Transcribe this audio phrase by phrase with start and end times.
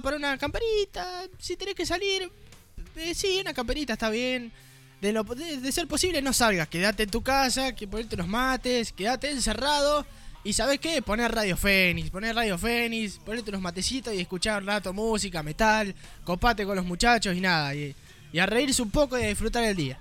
[0.00, 2.30] para una camperita, si tenés que salir,
[2.96, 4.52] eh, sí, una camperita está bien.
[5.00, 8.92] De, lo, de, ser posible no salgas, quédate en tu casa, que ponerte los mates,
[8.92, 10.06] quédate encerrado.
[10.44, 14.68] Y sabes qué, poner Radio Fénix, poner Radio Fénix, ponerte los matecitos y escuchar un
[14.68, 17.94] rato música, metal, copate con los muchachos y nada, y,
[18.32, 19.98] y a reírse un poco y a disfrutar el día.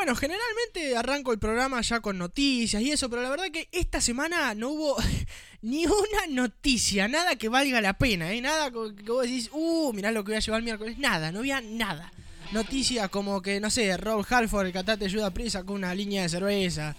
[0.04, 4.02] Bueno, generalmente arranco el programa ya con noticias y eso, pero la verdad que esta
[4.02, 4.98] semana no hubo
[5.62, 8.42] ni una noticia, nada que valga la pena, ¿eh?
[8.42, 10.98] Nada que vos decís, uh, mirá lo que voy a llevar el miércoles.
[10.98, 12.12] Nada, no había nada.
[12.52, 16.28] Noticias como que, no sé, Rob Halford, el cantante Ayuda Prisa, con una línea de
[16.28, 16.94] cerveza.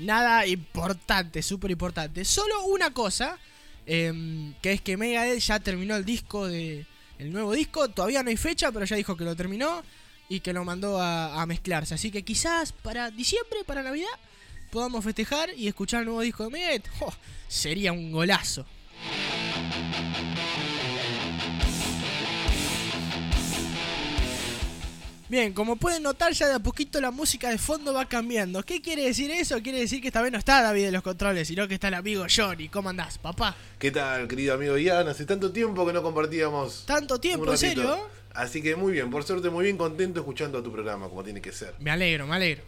[0.00, 2.24] Nada importante, súper importante.
[2.24, 3.38] Solo una cosa,
[3.86, 6.86] em, que es que Megadeth ya terminó el disco de...
[7.20, 9.84] El nuevo disco, todavía no hay fecha, pero ya dijo que lo terminó
[10.28, 11.94] y que lo mandó a, mezclarse.
[11.94, 14.08] Así que quizás para diciembre, para Navidad,
[14.70, 16.88] podamos festejar y escuchar el nuevo disco de Megadeth.
[17.48, 18.66] sería un golazo.
[25.30, 28.62] Bien, como pueden notar ya de a poquito la música de fondo va cambiando.
[28.62, 29.62] ¿Qué quiere decir eso?
[29.62, 31.94] Quiere decir que esta vez no está David de los controles, sino que está el
[31.94, 32.70] amigo Johnny.
[32.70, 33.54] ¿Cómo andás, papá?
[33.78, 35.06] ¿Qué tal, querido amigo Ian?
[35.06, 36.84] Hace tanto tiempo que no compartíamos.
[36.86, 38.08] ¿Tanto tiempo, en serio?
[38.34, 41.52] Así que muy bien, por suerte muy bien contento escuchando tu programa, como tiene que
[41.52, 41.74] ser.
[41.80, 42.62] Me alegro, me alegro.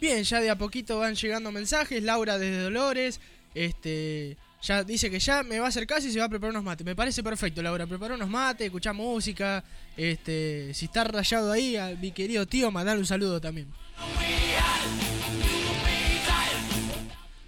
[0.00, 2.02] Bien, ya de a poquito van llegando mensajes.
[2.02, 3.20] Laura desde Dolores.
[3.54, 4.36] Este.
[4.62, 6.64] Ya dice que ya me va a hacer casi y se va a preparar unos
[6.64, 6.84] mates.
[6.84, 7.86] Me parece perfecto, Laura.
[7.86, 9.62] Prepara unos mates, escucha música.
[9.96, 13.68] Este, si está rayado ahí, mi querido tío, mandale un saludo también.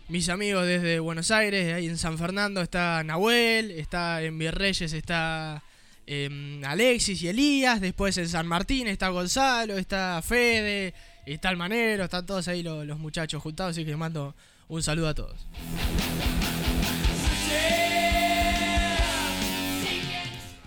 [0.08, 5.62] Mis amigos desde Buenos Aires, ahí en San Fernando está Nahuel, está en Virreyes está
[6.06, 10.94] em, Alexis y Elías, después en San Martín está Gonzalo, está Fede,
[11.26, 14.34] está el Manero, están todos ahí los, los muchachos juntados, así que les mando
[14.69, 15.46] un saludo a todos.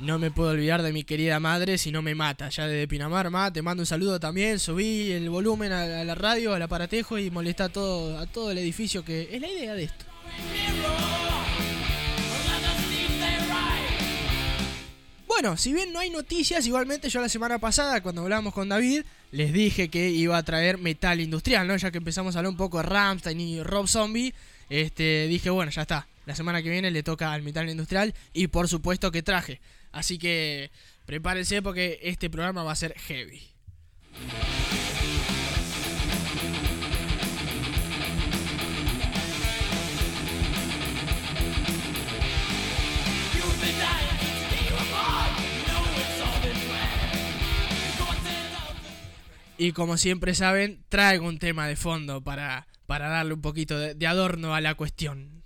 [0.01, 2.49] No me puedo olvidar de mi querida madre si no me mata.
[2.49, 4.57] Ya desde Pinamar, ma, te mando un saludo también.
[4.57, 8.57] Subí el volumen a, la radio, al aparatejo y molesta a todo, a todo el
[8.57, 10.05] edificio, que es la idea de esto.
[15.27, 19.03] Bueno, si bien no hay noticias, igualmente yo la semana pasada, cuando hablamos con David,
[19.31, 21.77] les dije que iba a traer metal industrial, ¿no?
[21.77, 24.33] Ya que empezamos a hablar un poco de Ramstein y Rob Zombie,
[24.69, 26.07] este, dije, bueno, ya está.
[26.31, 29.59] La semana que viene le toca al metal industrial y por supuesto que traje.
[29.91, 30.71] Así que
[31.05, 33.43] prepárense porque este programa va a ser heavy.
[49.57, 54.07] Y como siempre saben, traigo un tema de fondo para, para darle un poquito de
[54.07, 55.40] adorno a la cuestión.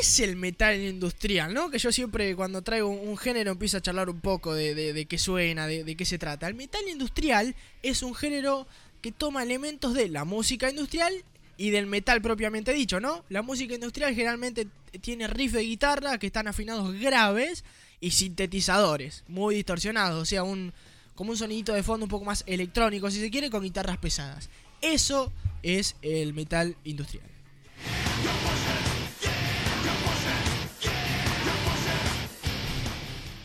[0.00, 1.54] Es el metal industrial?
[1.54, 1.70] ¿no?
[1.70, 5.66] Que yo siempre cuando traigo un, género empiezo a charlar un poco de, qué suena,
[5.66, 6.48] de, qué se trata.
[6.48, 8.66] El metal industrial es un género
[9.00, 11.12] que toma elementos de la música industrial
[11.56, 13.24] y del metal propiamente dicho, ¿no?
[13.28, 14.68] La música industrial generalmente
[15.00, 17.64] tiene riffs de guitarra que están afinados graves
[18.00, 20.72] y sintetizadores muy distorsionados, o sea, un
[21.16, 24.48] como un sonidito de fondo un poco más electrónico si se quiere con guitarras pesadas.
[24.80, 25.32] Eso
[25.64, 27.26] es el metal industrial.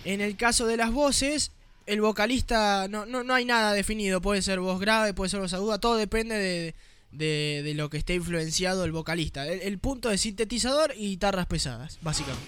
[0.06, 1.52] En el caso de las voces,
[1.86, 4.22] el vocalista no, no, no hay nada definido.
[4.22, 6.76] Puede ser voz grave, puede ser voz aguda, todo depende de,
[7.64, 9.48] de, lo que esté influenciado el vocalista.
[9.48, 12.44] El, punto de sintetizador y guitarras pesadas, básicamente.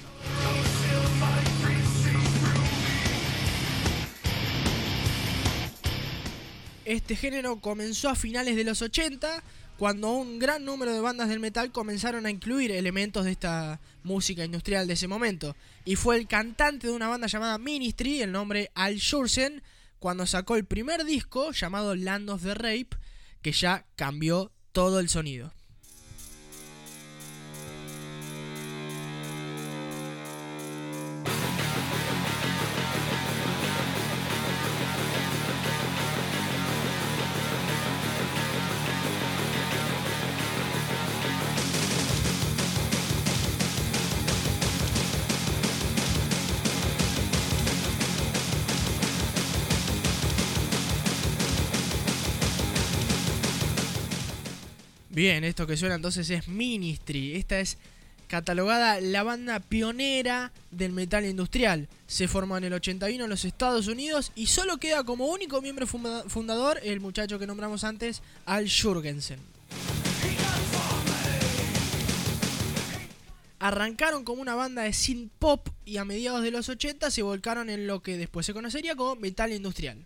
[6.86, 9.44] Este género comenzó a finales de los 80
[9.78, 14.46] cuando un gran número de bandas del metal comenzaron a incluir elementos de esta música
[14.46, 15.56] industrial de ese momento.
[15.84, 19.62] Y fue el cantante de una banda llamada Ministry, el nombre Al Shursen,
[20.00, 22.90] cuando sacó el primer disco llamado Land of the Rape,
[23.42, 25.55] que ya cambió todo el sonido.
[55.16, 57.38] Bien, esto que suena entonces es Ministry.
[57.38, 57.78] Esta es
[58.28, 61.88] catalogada la banda pionera del metal industrial.
[62.06, 65.88] Se formó en el 81 en los Estados Unidos y solo queda como único miembro
[65.88, 69.40] fundador el muchacho que nombramos antes, Al Jurgensen.
[73.60, 77.70] Arrancaron como una banda de synth pop y a mediados de los 80 se volcaron
[77.70, 79.98] en lo que después se conocería como metal industrial.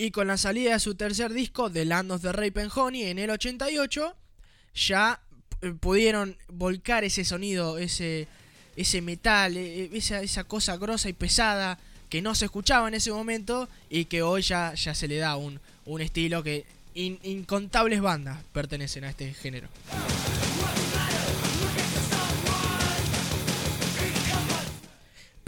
[0.00, 3.18] Y con la salida de su tercer disco, The Land of the Rape Honey, en
[3.18, 4.14] el 88,
[4.72, 5.20] ya
[5.60, 8.28] eh, pudieron volcar ese sonido, ese,
[8.76, 12.94] ese metal, e, e, esa, esa cosa grosa y pesada que no se escuchaba en
[12.94, 16.64] ese momento y que hoy ya, ya se le da un, un estilo que
[16.94, 19.68] incontables bandas pertenecen a este género.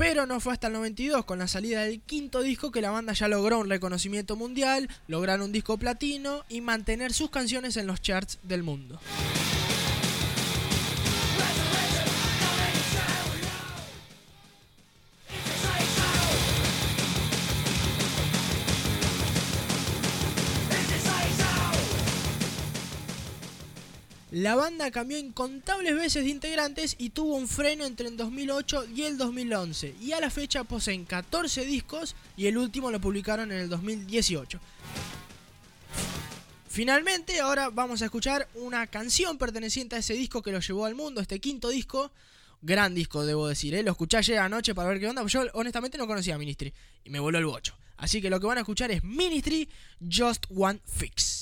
[0.00, 3.12] Pero no fue hasta el 92, con la salida del quinto disco, que la banda
[3.12, 8.00] ya logró un reconocimiento mundial, lograr un disco platino y mantener sus canciones en los
[8.00, 8.98] charts del mundo.
[24.30, 29.02] La banda cambió incontables veces de integrantes y tuvo un freno entre el 2008 y
[29.02, 29.96] el 2011.
[30.00, 34.60] Y a la fecha poseen 14 discos y el último lo publicaron en el 2018.
[36.68, 40.94] Finalmente, ahora vamos a escuchar una canción perteneciente a ese disco que lo llevó al
[40.94, 42.12] mundo, este quinto disco.
[42.62, 43.82] Gran disco, debo decir, ¿eh?
[43.82, 45.26] lo escuché ayer anoche para ver qué onda.
[45.26, 46.72] Yo honestamente no conocía a Ministry
[47.04, 47.74] y me voló el bocho.
[47.96, 49.68] Así que lo que van a escuchar es Ministry
[50.00, 51.39] Just One Fix.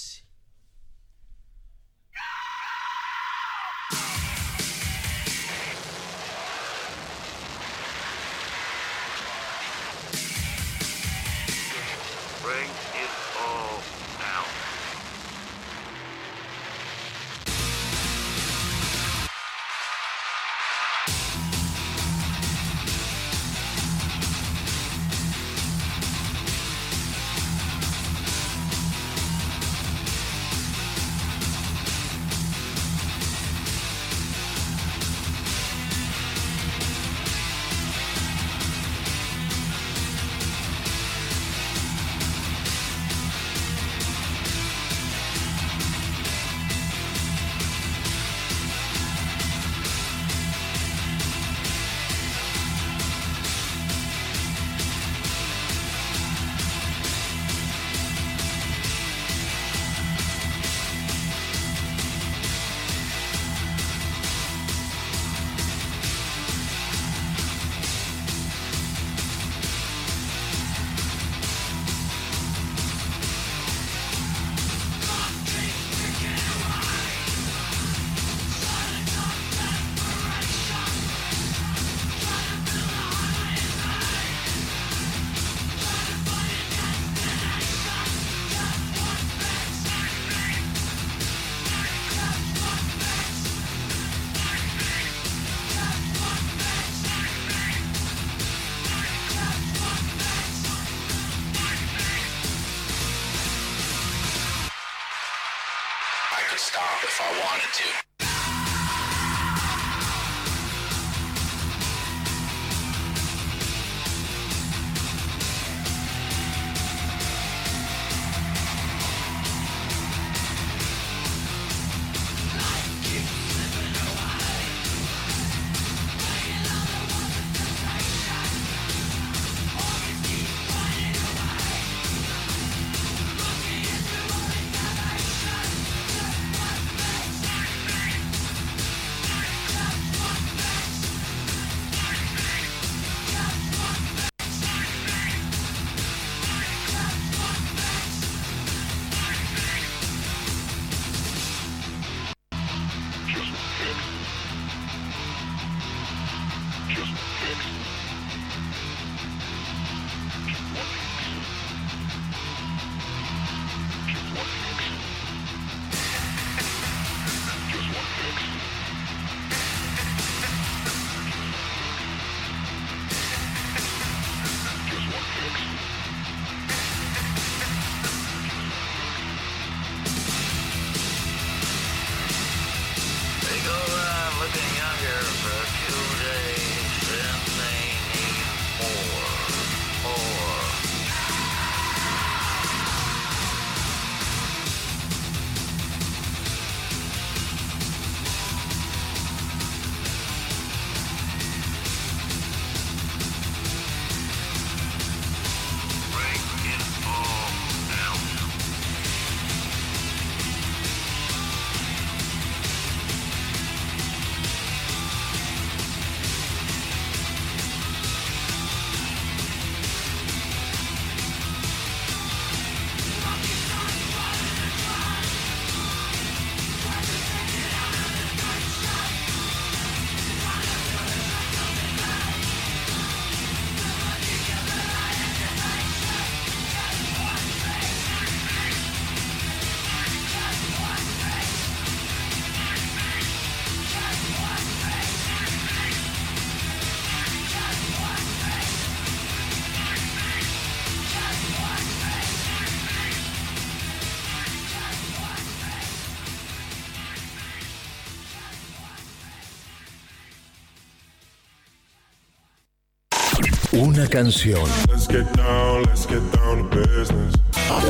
[263.78, 267.34] Una canción, Let's get down, let's get down to business.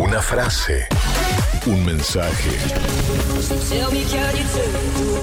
[0.00, 0.86] una frase,
[1.66, 2.50] un mensaje,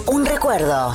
[0.07, 0.93] Un recuerdo.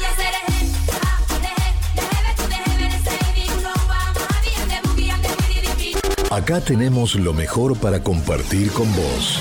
[6.30, 9.40] Acá tenemos lo mejor para compartir con vos.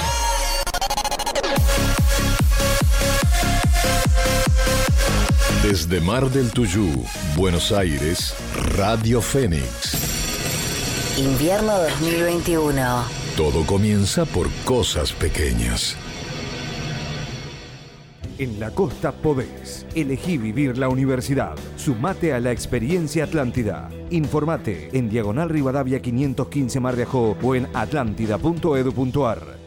[5.63, 7.03] Desde Mar del Tuyú,
[7.36, 8.33] Buenos Aires,
[8.75, 9.88] Radio Fénix.
[11.19, 13.03] Invierno 2021.
[13.35, 15.97] Todo comienza por cosas pequeñas.
[18.38, 19.85] En la costa podés.
[19.95, 21.57] Elegí vivir la universidad.
[21.75, 23.89] Sumate a la experiencia Atlántida.
[24.11, 29.57] Informate en Diagonal Rivadavia 515 Mar de Ajó o en atlántida.edu.ar.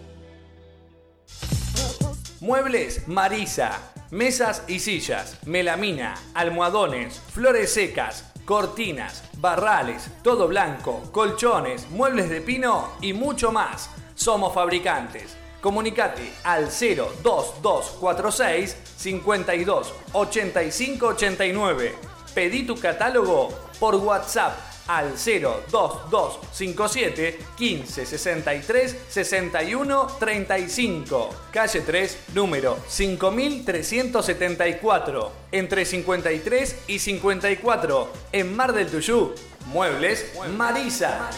[2.40, 3.92] Muebles Marisa.
[4.10, 12.88] Mesas y sillas, melamina, almohadones, flores secas, cortinas, barrales, todo blanco, colchones, muebles de pino
[13.00, 13.90] y mucho más.
[14.14, 15.36] Somos fabricantes.
[15.60, 21.94] Comunicate al 02246 52 85 89.
[22.34, 31.30] Pedí tu catálogo por WhatsApp al 02257 15 63 61 35.
[31.50, 35.32] Calle 3, número 5374.
[35.52, 38.12] Entre 53 y 54.
[38.32, 39.34] En Mar del Tuyú.
[39.66, 40.24] Muebles
[40.56, 41.30] Marisa.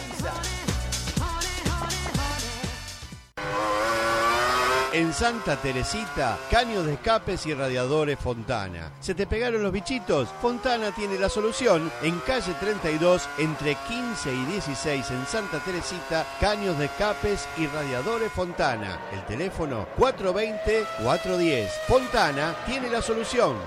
[4.95, 8.93] En Santa Teresita, caños de escapes y radiadores Fontana.
[9.01, 10.29] ¿Se te pegaron los bichitos?
[10.41, 11.91] Fontana tiene la solución.
[12.01, 18.31] En calle 32, entre 15 y 16 en Santa Teresita, caños de escapes y radiadores
[18.31, 19.01] Fontana.
[19.11, 21.67] El teléfono 420-410.
[21.89, 23.57] Fontana tiene la solución.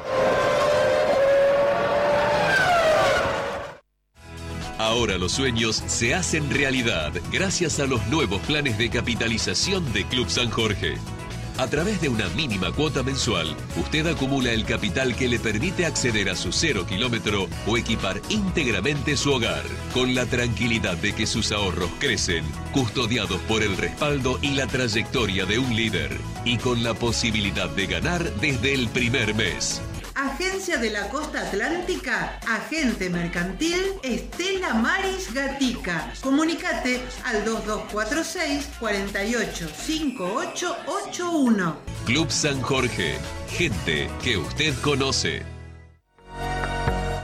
[4.79, 10.31] Ahora los sueños se hacen realidad gracias a los nuevos planes de capitalización de Club
[10.31, 10.97] San Jorge.
[11.59, 16.31] A través de una mínima cuota mensual, usted acumula el capital que le permite acceder
[16.31, 21.51] a su cero kilómetro o equipar íntegramente su hogar, con la tranquilidad de que sus
[21.51, 26.95] ahorros crecen, custodiados por el respaldo y la trayectoria de un líder, y con la
[26.95, 29.83] posibilidad de ganar desde el primer mes.
[30.19, 36.13] Agencia de la Costa Atlántica, Agente Mercantil Estela Maris Gatica.
[36.21, 41.77] Comunicate al 2246 485881.
[42.05, 43.17] Club San Jorge,
[43.49, 45.58] gente que usted conoce.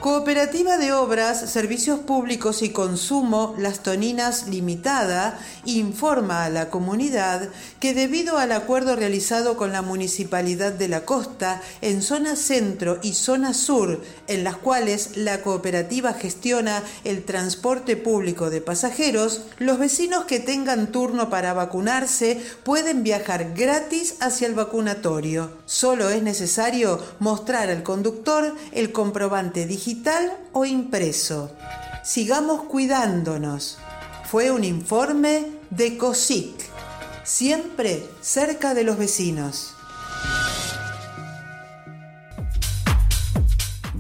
[0.05, 7.49] Cooperativa de Obras, Servicios Públicos y Consumo Las Toninas Limitada informa a la comunidad
[7.81, 13.15] que debido al acuerdo realizado con la Municipalidad de la Costa en zona centro y
[13.15, 20.27] zona sur, en las cuales la cooperativa gestiona el transporte público de pasajeros, los vecinos
[20.27, 25.51] que tengan turno para vacunarse pueden viajar gratis hacia el vacunatorio.
[25.65, 29.94] Solo es necesario mostrar al conductor el comprobante digital
[30.53, 31.51] o impreso.
[32.03, 33.79] Sigamos cuidándonos.
[34.31, 36.55] Fue un informe de COSIC,
[37.25, 39.75] siempre cerca de los vecinos.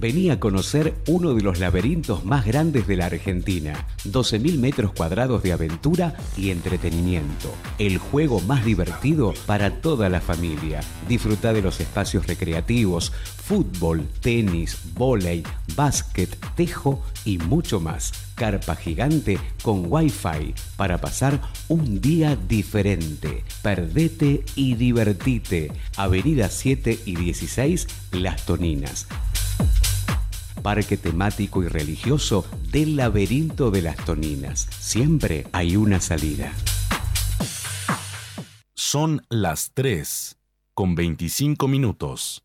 [0.05, 3.87] Vení a conocer uno de los laberintos más grandes de la Argentina.
[4.05, 7.51] 12.000 metros cuadrados de aventura y entretenimiento.
[7.79, 10.83] El juego más divertido para toda la familia.
[11.09, 15.43] Disfruta de los espacios recreativos, fútbol, tenis, vóley,
[15.75, 18.13] básquet, tejo y mucho más.
[18.35, 23.43] Carpa gigante con wifi para pasar un día diferente.
[23.63, 25.73] Perdete y divertite.
[25.97, 29.07] Avenida 7 y 16 Las Toninas
[30.65, 34.67] parque temático y religioso del laberinto de las Toninas.
[34.81, 36.55] Siempre hay una salida.
[38.75, 40.39] Son las 3
[40.73, 42.44] con 25 minutos.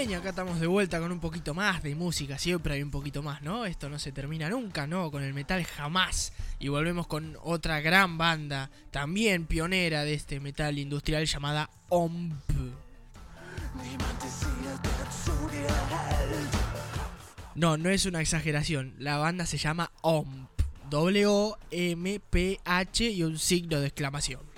[0.00, 2.38] Acá estamos de vuelta con un poquito más de música.
[2.38, 3.66] Siempre hay un poquito más, ¿no?
[3.66, 5.10] Esto no se termina nunca, ¿no?
[5.10, 6.32] Con el metal jamás.
[6.58, 12.50] Y volvemos con otra gran banda, también pionera de este metal industrial llamada OMP.
[17.54, 18.94] No, no es una exageración.
[18.98, 20.48] La banda se llama OMP.
[20.88, 21.50] W-O-M-P-H
[23.10, 24.49] y un signo de exclamación.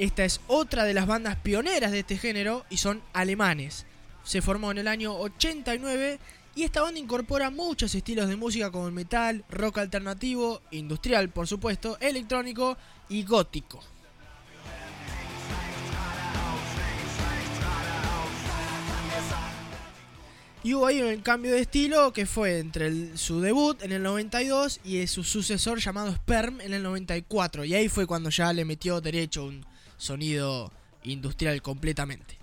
[0.00, 3.84] Esta es otra de las bandas pioneras de este género y son alemanes.
[4.24, 6.18] Se formó en el año 89
[6.54, 11.46] y esta banda incorpora muchos estilos de música como el metal, rock alternativo, industrial por
[11.46, 12.78] supuesto, electrónico
[13.10, 13.84] y gótico.
[20.62, 24.80] Y hubo ahí un cambio de estilo que fue entre su debut en el 92
[24.82, 27.66] y su sucesor llamado Sperm en el 94.
[27.66, 29.66] Y ahí fue cuando ya le metió derecho un
[30.00, 30.72] sonido
[31.04, 32.38] industrial completamente.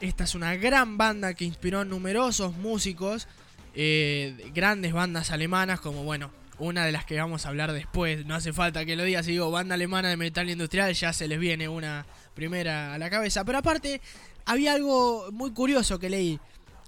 [0.00, 3.26] Esta es una gran banda que inspiró a numerosos músicos,
[3.74, 8.24] eh, grandes bandas alemanas como, bueno, una de las que vamos a hablar después.
[8.26, 11.28] No hace falta que lo diga, si digo banda alemana de metal industrial, ya se
[11.28, 12.06] les viene una
[12.38, 13.44] primera a la cabeza.
[13.44, 14.00] Pero aparte,
[14.44, 16.38] había algo muy curioso que leí,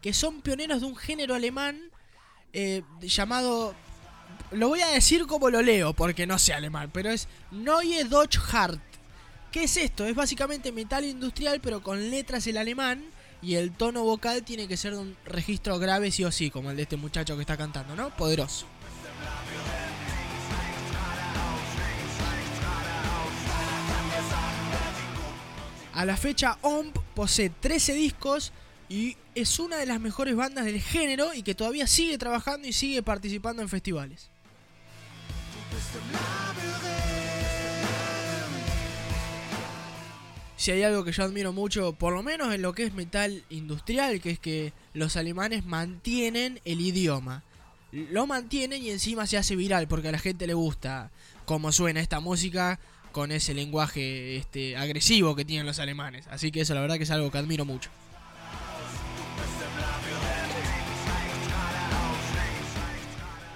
[0.01, 1.81] que son pioneros de un género alemán
[2.53, 3.75] eh, llamado...
[4.53, 8.39] Lo voy a decir como lo leo, porque no sé alemán, pero es Neue Deutsch
[8.53, 8.81] Hart.
[9.51, 10.07] ¿Qué es esto?
[10.07, 13.05] Es básicamente metal industrial, pero con letras en alemán.
[13.43, 16.71] Y el tono vocal tiene que ser de un registro grave, sí o sí, como
[16.71, 18.15] el de este muchacho que está cantando, ¿no?
[18.17, 18.67] Poderoso.
[25.93, 28.53] A la fecha, OMP posee 13 discos
[28.89, 32.73] y es una de las mejores bandas del género y que todavía sigue trabajando y
[32.73, 34.31] sigue participando en festivales.
[40.61, 43.45] si hay algo que yo admiro mucho, por lo menos en lo que es metal
[43.49, 47.43] industrial, que es que los alemanes mantienen el idioma.
[47.93, 51.11] Lo mantienen y encima se hace viral porque a la gente le gusta
[51.47, 52.79] cómo suena esta música
[53.13, 56.27] con ese lenguaje este, agresivo que tienen los alemanes.
[56.29, 57.91] Así que eso la verdad que es algo que admiro mucho.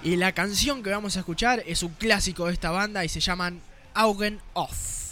[0.02, 3.20] Y la canción que vamos a escuchar es un clásico de esta banda y se
[3.20, 3.62] llaman
[3.94, 5.03] Augen Off.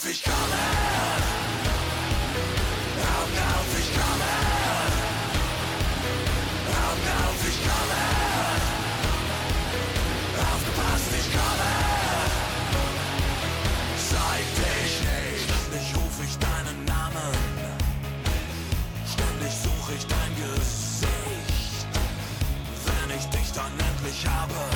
[0.00, 0.62] Auf, ich komme.
[3.16, 4.32] Augen auf, ich komme.
[6.86, 8.02] Augen auf, ich komme.
[10.52, 11.70] Aufgepasst, ich komme.
[14.10, 14.92] Zeig dich.
[15.44, 17.34] Ständig ruf ich deinen Namen.
[19.12, 21.88] Ständig suche ich dein Gesicht.
[22.86, 24.69] Wenn ich dich dann endlich habe,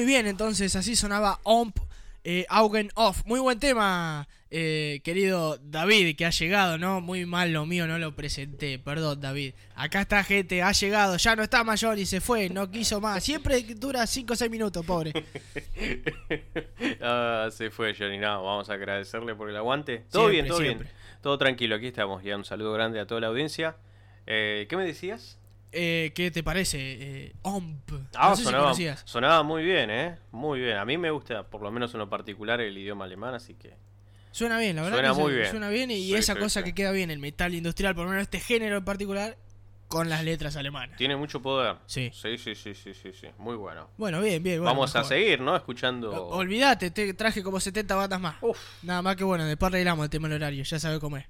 [0.00, 1.76] Muy bien, entonces así sonaba Omp
[2.24, 3.22] eh, Augen Off.
[3.26, 7.02] Muy buen tema, eh, querido David, que ha llegado, ¿no?
[7.02, 8.78] Muy mal lo mío, no lo presenté.
[8.78, 9.52] Perdón, David.
[9.74, 13.22] Acá está gente, ha llegado, ya no está mayor y se fue, no quiso más.
[13.22, 15.12] Siempre dura 5 o 6 minutos, pobre.
[17.02, 20.06] Ah, se fue Johnny, no, vamos a agradecerle por el aguante.
[20.10, 20.84] Todo Siempre, bien, todo siempre.
[20.84, 20.96] bien.
[21.20, 22.24] Todo tranquilo, aquí estamos.
[22.24, 23.76] Ya un saludo grande a toda la audiencia.
[24.26, 25.39] Eh, ¿Qué me decías?
[25.72, 26.78] Eh, ¿Qué te parece?
[26.80, 27.90] Eh, Omp.
[28.14, 30.18] Ah, no sé sonaba, sonaba muy bien, ¿eh?
[30.32, 30.76] Muy bien.
[30.76, 33.74] A mí me gusta, por lo menos en lo particular, el idioma alemán, así que...
[34.32, 34.98] Suena bien, la verdad.
[34.98, 35.50] Suena que muy bien.
[35.50, 36.64] Suena bien y Sí, esa sí, cosa sí.
[36.64, 39.36] que queda bien, el metal industrial, por lo menos este género en particular,
[39.88, 40.96] con las letras alemanas.
[40.96, 41.76] Tiene mucho poder.
[41.86, 42.10] Sí.
[42.14, 43.26] Sí, sí, sí, sí, sí, sí.
[43.38, 43.88] Muy bueno.
[43.96, 44.60] Bueno, bien, bien.
[44.60, 45.56] bueno, Vamos a seguir, ¿no?
[45.56, 46.28] Escuchando...
[46.28, 48.36] Olvídate, te traje como 70 bandas más.
[48.82, 51.26] Nada más que bueno, después arreglamos el tema del horario, ya sabe cómo es.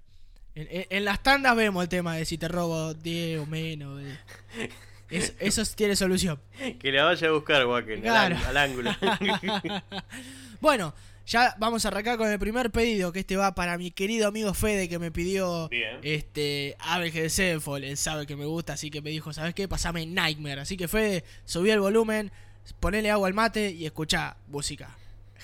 [0.55, 3.99] En, en- en las tandas vemos el tema de si te robo 10 o menos.
[4.03, 4.17] de-
[5.11, 6.39] Es- eso tiene solución.
[6.79, 8.37] Que la vaya a buscar, Wacken, Claro.
[8.37, 8.91] al, al ángulo.
[10.61, 10.95] bueno,
[11.27, 14.55] ya vamos a arrancar con el primer pedido, que este va para mi querido amigo
[14.55, 15.99] Fede, que me pidió Bien.
[16.03, 17.85] este ABG de Sevenfold.
[17.85, 19.67] Él sabe que me gusta, así que me dijo, ¿sabes qué?
[19.67, 20.61] Pasame Nightmare.
[20.61, 22.31] Así que Fede, subí el volumen,
[22.79, 24.97] ponele agua al mate y escuchá música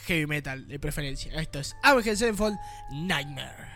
[0.07, 1.33] heavy metal de preferencia.
[1.41, 2.57] Esto es Avenged Sevenfold
[2.93, 3.76] Nightmare.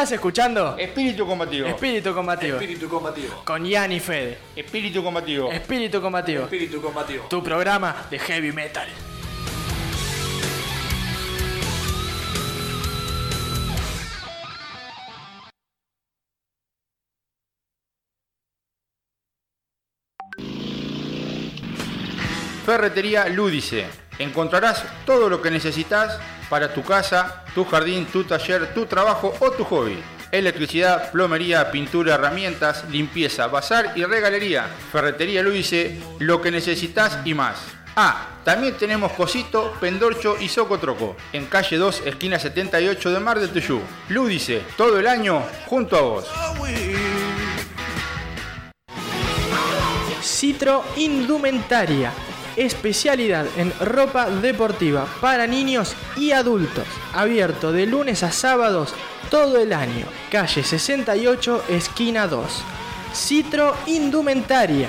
[0.00, 0.78] ¿Estás escuchando?
[0.78, 1.68] Espíritu combativo.
[1.68, 2.54] Espíritu combativo.
[2.54, 3.42] Espíritu combativo.
[3.44, 4.38] Con Ian y Fede.
[4.56, 5.52] Espíritu combativo.
[5.52, 6.44] Espíritu combativo.
[6.44, 7.26] Espíritu combativo.
[7.28, 8.88] Tu programa de heavy metal.
[22.64, 23.99] Ferretería Lúdice.
[24.20, 26.18] Encontrarás todo lo que necesitas
[26.50, 29.98] para tu casa, tu jardín, tu taller, tu trabajo o tu hobby.
[30.30, 34.66] Electricidad, plomería, pintura, herramientas, limpieza, bazar y regalería.
[34.92, 37.56] Ferretería Lúdice, lo que necesitas y más.
[37.96, 41.16] Ah, también tenemos Cosito, Pendorcho y Socotroco.
[41.32, 43.80] En calle 2, esquina 78 de Mar del Tuyú.
[44.10, 46.30] Lúdice, todo el año junto a vos.
[50.22, 52.12] Citro Indumentaria.
[52.56, 56.86] Especialidad en ropa deportiva para niños y adultos.
[57.14, 58.94] Abierto de lunes a sábados
[59.30, 60.06] todo el año.
[60.30, 62.62] Calle 68, esquina 2.
[63.14, 64.88] Citro Indumentaria.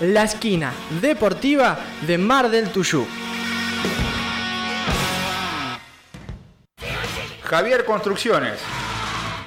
[0.00, 3.06] La esquina deportiva de Mar del Tuyú.
[7.42, 8.58] Javier Construcciones.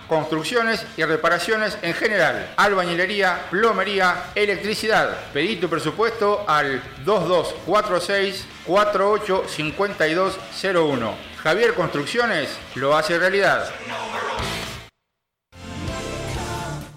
[0.07, 2.53] Construcciones y reparaciones en general.
[2.55, 5.17] Albañilería, plomería, electricidad.
[5.33, 11.13] Pedí tu presupuesto al 2246 485201.
[11.43, 13.69] Javier Construcciones lo hace realidad.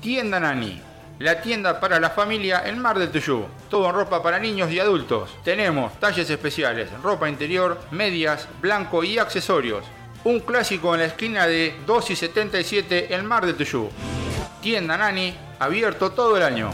[0.00, 0.80] Tienda Nani.
[1.18, 3.44] La tienda para la familia en Mar del Tuyú.
[3.68, 5.36] Todo en ropa para niños y adultos.
[5.44, 9.84] Tenemos talles especiales, ropa interior, medias, blanco y accesorios.
[10.22, 13.88] Un clásico en la esquina de 2 y 77 en Mar del Tuyú.
[14.60, 16.70] Tienda Nani, abierto todo el año.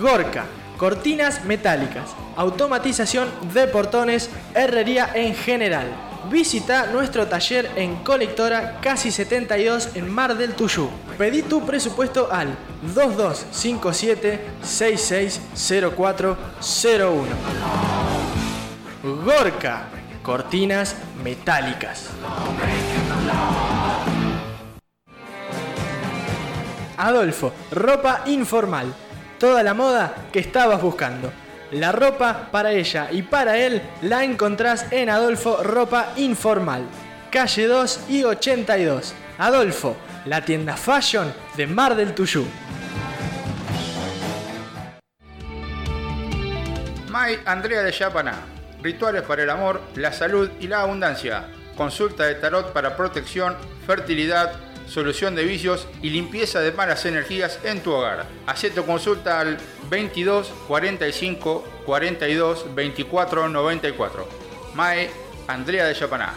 [0.00, 0.46] Gorka.
[0.76, 6.07] Cortinas metálicas, automatización de portones, herrería en general.
[6.24, 10.90] Visita nuestro taller en Colectora Casi 72 en Mar del Tuyú.
[11.16, 17.24] Pedí tu presupuesto al 2257 660401.
[19.24, 19.84] Gorka.
[20.22, 20.94] Cortinas
[21.24, 22.10] metálicas.
[26.98, 28.92] Adolfo, ropa informal.
[29.38, 31.32] Toda la moda que estabas buscando.
[31.72, 36.84] La ropa para ella y para él la encontrás en Adolfo Ropa Informal.
[37.30, 39.12] Calle 2 y 82.
[39.36, 39.94] Adolfo,
[40.24, 42.46] la tienda fashion de Mar del Tuyú.
[47.10, 48.34] May Andrea de Yapaná.
[48.82, 51.48] Rituales para el amor, la salud y la abundancia.
[51.76, 53.54] Consulta de tarot para protección,
[53.86, 54.52] fertilidad,
[54.88, 58.26] solución de vicios y limpieza de malas energías en tu hogar.
[58.46, 59.58] Haz tu consulta al
[59.90, 64.28] 22 45 42 24 94.
[64.74, 65.10] Mae
[65.46, 66.34] Andrea de Yapaná.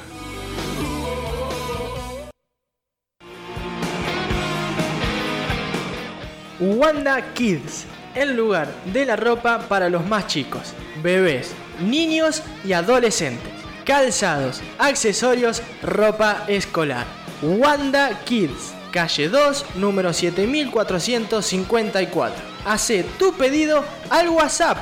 [6.59, 13.51] Wanda Kids, el lugar de la ropa para los más chicos, bebés, niños y adolescentes.
[13.83, 17.20] Calzados, accesorios, ropa escolar.
[17.41, 22.35] Wanda Kids, calle 2, número 7454.
[22.65, 24.77] Hace tu pedido al WhatsApp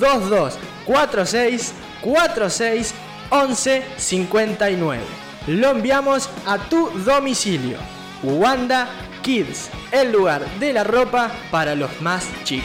[0.00, 2.94] 2246 46
[3.30, 5.02] 11 59.
[5.48, 7.76] Lo enviamos a tu domicilio.
[8.22, 8.88] Wanda
[9.22, 12.64] Kids, el lugar de la ropa para los más chicos.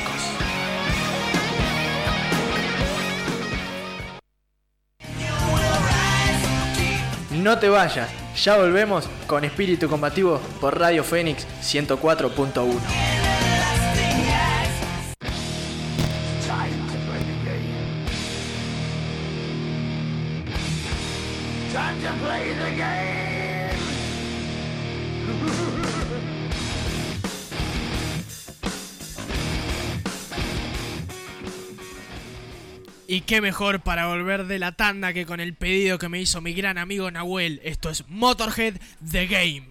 [7.31, 13.22] No te vayas, ya volvemos con Espíritu Combativo por Radio Fénix 104.1.
[33.14, 36.41] Y qué mejor para volver de la tanda que con el pedido que me hizo
[36.41, 37.61] mi gran amigo Nahuel.
[37.64, 38.74] Esto es Motorhead
[39.11, 39.68] The Game.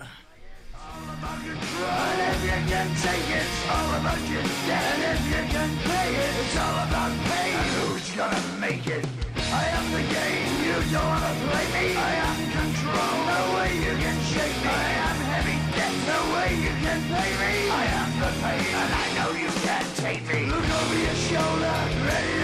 [17.72, 20.46] I am the pain, and I know you can't take me.
[20.46, 21.74] Look over your shoulder,
[22.06, 22.41] ready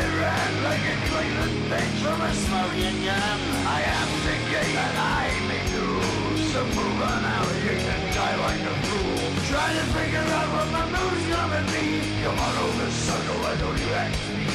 [3.68, 6.52] I am the game, and I may lose.
[6.52, 7.46] So move on out.
[7.62, 9.28] You can die like a fool.
[9.46, 12.02] Trying to figure out what my move's gonna be.
[12.24, 14.46] Come on over, sucker, why you ask me?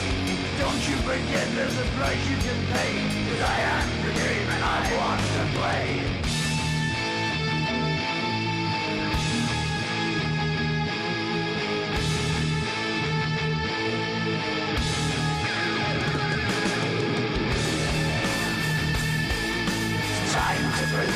[0.60, 2.94] Don't you forget there's a price you can pay.
[3.30, 6.13] Cause I am the game and I want to play.
[20.94, 21.08] Time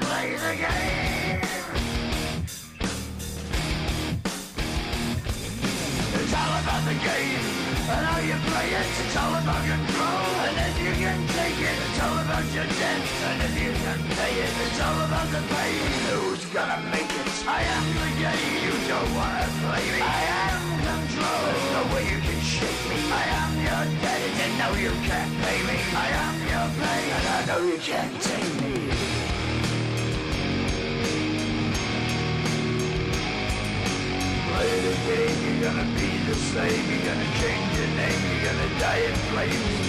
[0.00, 0.81] to play the game.
[35.42, 39.81] You're gonna be the same, you're gonna change your name, you're gonna die in flames.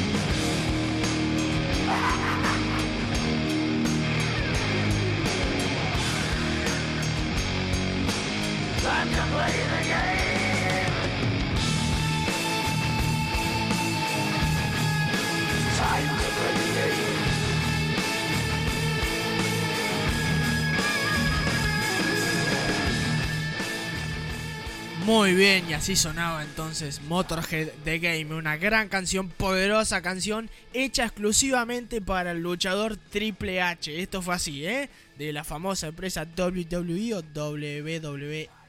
[25.06, 31.04] Muy bien, y así sonaba entonces Motorhead The Game, una gran canción, poderosa canción, hecha
[31.04, 34.02] exclusivamente para el luchador Triple H.
[34.02, 34.90] Esto fue así, ¿eh?
[35.18, 38.63] De la famosa empresa WWE o WWE.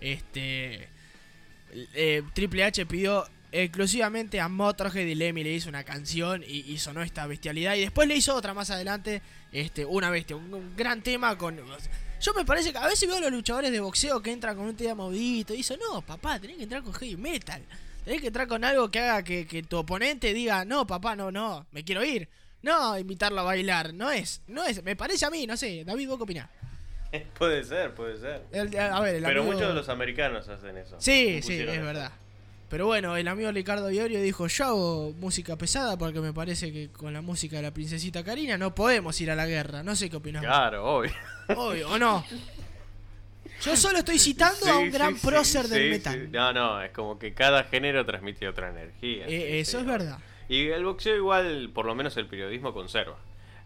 [0.00, 0.88] Este.
[1.94, 6.78] eh, Triple H pidió exclusivamente a Motorhead y Lemmy le hizo una canción y, y
[6.78, 7.74] sonó esta bestialidad.
[7.74, 9.22] Y después le hizo otra más adelante,
[9.52, 11.58] este, una bestia, un, gran tema con.
[12.20, 14.66] Yo me parece que a veces veo a los luchadores de boxeo que entran con
[14.66, 17.62] un tema movidito y eso, no, papá, tenés que entrar con heavy metal.
[18.04, 21.30] Tenés que entrar con algo que haga que, que tu oponente diga, no, papá, no,
[21.30, 22.28] no, me quiero ir.
[22.60, 26.08] No, invitarlo a bailar, no es, no es, me parece a mí, no sé, David,
[26.08, 26.48] ¿vos qué opinás?
[27.38, 28.42] Puede ser, puede ser.
[28.52, 30.96] El- a ver, el Pero amigo- muchos de los americanos hacen eso.
[31.00, 31.82] Sí, sí, es eso.
[31.84, 32.12] verdad.
[32.68, 36.90] Pero bueno, el amigo Ricardo Iorio dijo, yo hago música pesada porque me parece que
[36.90, 39.82] con la música de la princesita Karina no podemos ir a la guerra.
[39.82, 40.42] No sé qué opinás.
[40.44, 41.10] Claro, obvio.
[41.56, 42.22] Obvio, ¿o no?
[43.62, 46.30] Yo solo estoy citando a un Sí, gran sí, prócer del metal.
[46.30, 49.26] No, no, es como que cada género transmite otra energía.
[49.26, 50.18] Eh, eso es verdad.
[50.48, 53.16] Y el boxeo igual, por lo menos el periodismo conserva.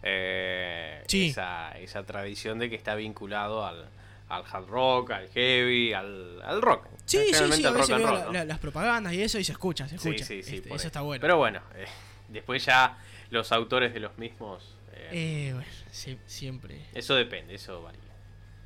[0.03, 1.29] Eh, Sí.
[1.29, 3.87] esa, esa tradición de que está vinculado al,
[4.29, 6.87] al hard rock, al heavy, al, al rock.
[7.05, 8.31] Sí, sí, sí, a al rock veces and veo roll, la- ¿no?
[8.33, 10.25] la- las propagandas y eso y se escucha, se Sí, escucha.
[10.25, 11.21] sí, sí, Este, por eso está bueno.
[11.21, 11.85] Pero bueno, eh,
[12.29, 12.97] después ya
[13.29, 14.75] los autores de los mismos.
[14.93, 15.09] eh,
[15.49, 16.79] Eh, bueno, sí, siempre.
[16.93, 17.99] Eso depende, eso varía.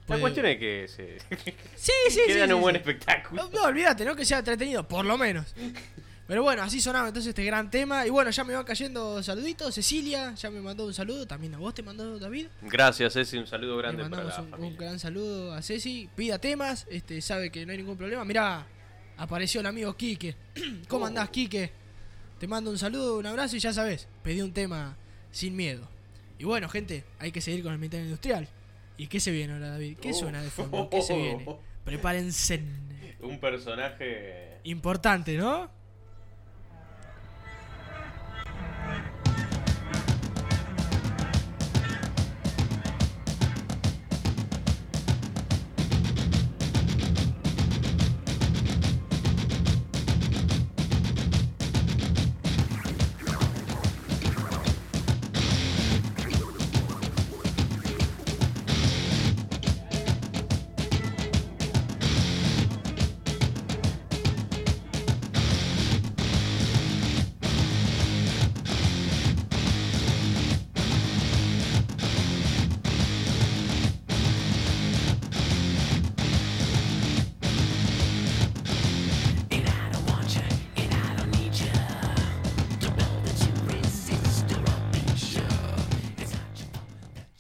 [0.08, 1.26] La cuestión es que se Sí,
[2.10, 2.80] sí, que sí, sí, un buen sí.
[2.80, 3.44] espectáculo.
[3.44, 4.16] No, no, olvídate, ¿no?
[4.16, 5.54] Que sea entretenido, por lo menos.
[6.28, 8.06] Pero bueno, así sonaba entonces este gran tema.
[8.06, 9.74] Y bueno, ya me van cayendo saluditos.
[9.74, 11.26] Cecilia ya me mandó un saludo.
[11.26, 12.48] También a vos te mandó David.
[12.64, 14.68] Gracias, Ceci, un saludo Le grande para la un, familia.
[14.72, 16.10] un gran saludo a Ceci.
[16.16, 18.26] Pida temas, este, sabe que no hay ningún problema.
[18.26, 18.68] Mirá,
[19.16, 20.36] apareció el amigo Quique.
[20.90, 21.08] ¿Cómo Oh.
[21.08, 21.72] andás, Quique?
[22.40, 24.98] Te mando un saludo, un abrazo y ya sabes, pedí un tema
[25.32, 25.88] sin miedo.
[26.38, 28.48] Y bueno, gente, hay que seguir con el metal industrial.
[28.98, 29.98] ¿Y qué se viene ahora, David?
[30.02, 30.14] ¿Qué Oh.
[30.14, 30.90] suena de fondo?
[30.90, 31.46] ¿Qué se viene?
[31.86, 32.62] Prepárense.
[33.22, 34.60] Un personaje.
[34.66, 35.72] Importante, ¿no?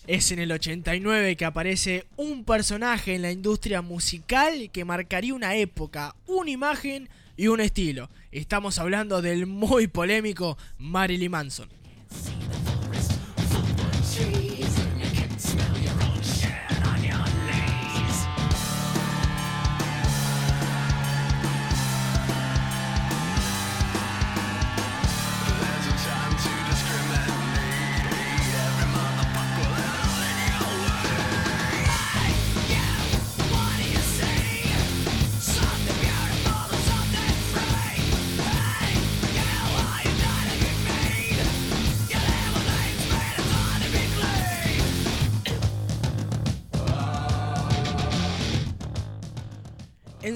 [0.07, 5.55] Es en el 89 que aparece un personaje en la industria musical que marcaría una
[5.55, 8.09] época, una imagen y un estilo.
[8.31, 11.67] Estamos hablando del muy polémico Marilyn Manson.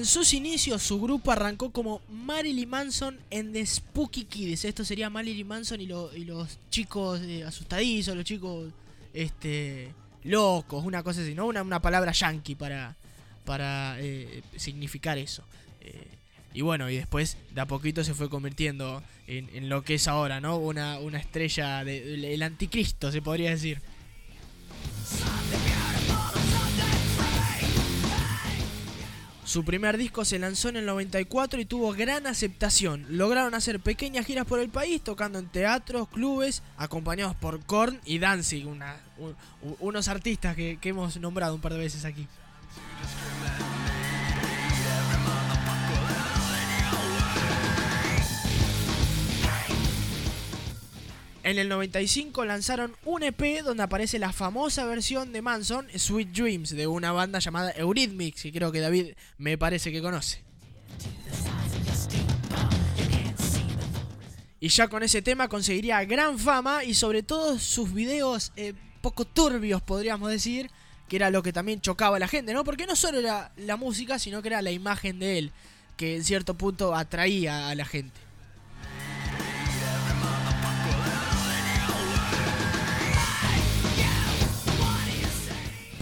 [0.02, 4.64] En sus inicios, su grupo arrancó como Marilyn Manson and the Spooky Kids.
[4.64, 8.72] Esto sería Marilyn Manson y, lo- y los chicos eh, asustadizos, los chicos
[9.14, 9.94] este,
[10.24, 11.46] locos, una cosa así, ¿no?
[11.46, 12.96] Una, palabra yankee para,
[13.44, 15.44] para eh, significar eso.
[15.82, 16.08] Eh,
[16.52, 20.08] y bueno, y después de a poquito se fue convirtiendo en, en lo que es
[20.08, 20.56] ahora, ¿no?
[20.56, 23.80] Una, una estrella del el anticristo, se podría decir.
[29.52, 33.04] Su primer disco se lanzó en el 94 y tuvo gran aceptación.
[33.10, 38.18] Lograron hacer pequeñas giras por el país, tocando en teatros, clubes, acompañados por Korn y
[38.18, 38.96] Danzig, una-
[39.78, 42.26] unos artistas que, que hemos nombrado un par de veces aquí.
[51.44, 56.70] En el 95 lanzaron un EP donde aparece la famosa versión de Manson, Sweet Dreams,
[56.70, 60.40] de una banda llamada Eurythmics, que creo que David me parece que conoce.
[64.60, 69.24] Y ya con ese tema conseguiría gran fama y sobre todo sus videos eh, poco
[69.24, 70.70] turbios, podríamos decir,
[71.08, 72.62] que era lo que también chocaba a la gente, ¿no?
[72.62, 75.52] Porque no solo era la música, sino que era la imagen de él,
[75.96, 78.21] que en cierto punto atraía a la gente.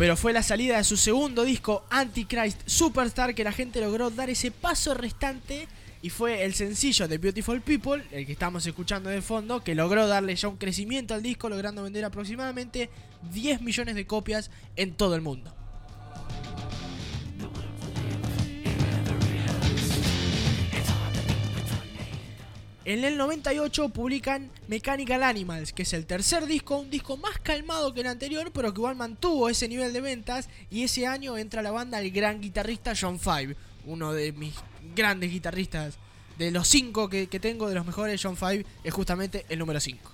[0.00, 4.30] Pero fue la salida de su segundo disco, Antichrist Superstar, que la gente logró dar
[4.30, 5.68] ese paso restante
[6.00, 10.08] y fue el sencillo de Beautiful People, el que estamos escuchando de fondo, que logró
[10.08, 12.88] darle ya un crecimiento al disco, logrando vender aproximadamente
[13.30, 15.54] 10 millones de copias en todo el mundo.
[22.86, 27.92] En el 98 publican Mechanical Animals, que es el tercer disco, un disco más calmado
[27.92, 30.48] que el anterior, pero que igual mantuvo ese nivel de ventas.
[30.70, 33.54] Y ese año entra a la banda el gran guitarrista John Five,
[33.84, 34.54] uno de mis
[34.96, 35.98] grandes guitarristas.
[36.38, 39.78] De los cinco que, que tengo, de los mejores, John Five es justamente el número
[39.78, 40.10] 5.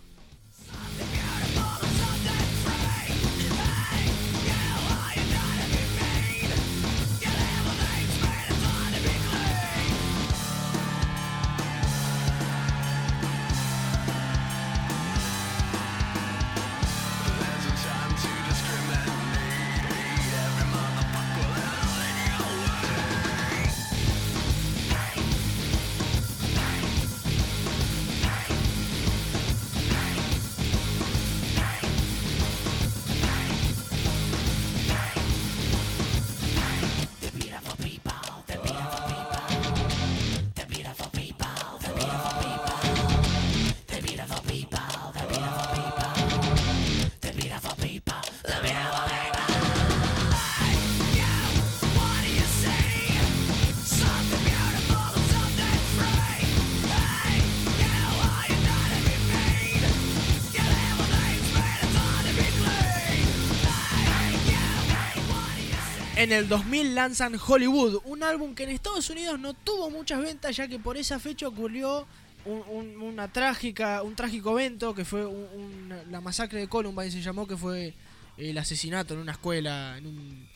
[66.27, 70.57] En el 2000 lanzan Hollywood, un álbum que en Estados Unidos no tuvo muchas ventas
[70.57, 72.05] ya que por esa fecha ocurrió
[72.45, 77.23] un, un- una trágica, un trágico evento que fue un- la masacre de Columbine se
[77.23, 77.95] llamó que fue
[78.37, 80.49] el asesinato en una escuela, en un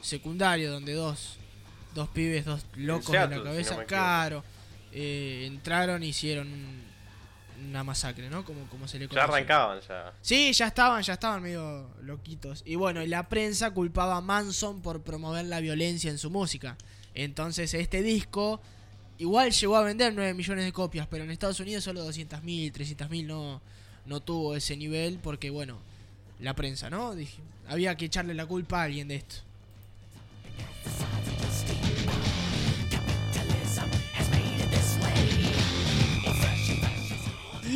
[0.00, 1.38] secundario donde dos,
[1.92, 4.44] dos pibes, dos locos de Seattle, la si cabeza, no caro,
[4.92, 6.48] eh, entraron y hicieron
[7.68, 8.44] una masacre, ¿no?
[8.44, 9.24] Como, como se le Ya conoce.
[9.32, 10.12] arrancaban, ya.
[10.22, 12.62] Sí, ya estaban, ya estaban medio loquitos.
[12.66, 16.76] Y bueno, la prensa culpaba a Manson por promover la violencia en su música.
[17.14, 18.60] Entonces este disco
[19.18, 23.24] igual llegó a vender 9 millones de copias, pero en Estados Unidos solo 200.000, 300.000
[23.26, 23.62] no,
[24.04, 25.78] no tuvo ese nivel porque bueno,
[26.40, 27.14] la prensa, ¿no?
[27.14, 27.38] Dije,
[27.68, 29.36] había que echarle la culpa a alguien de esto.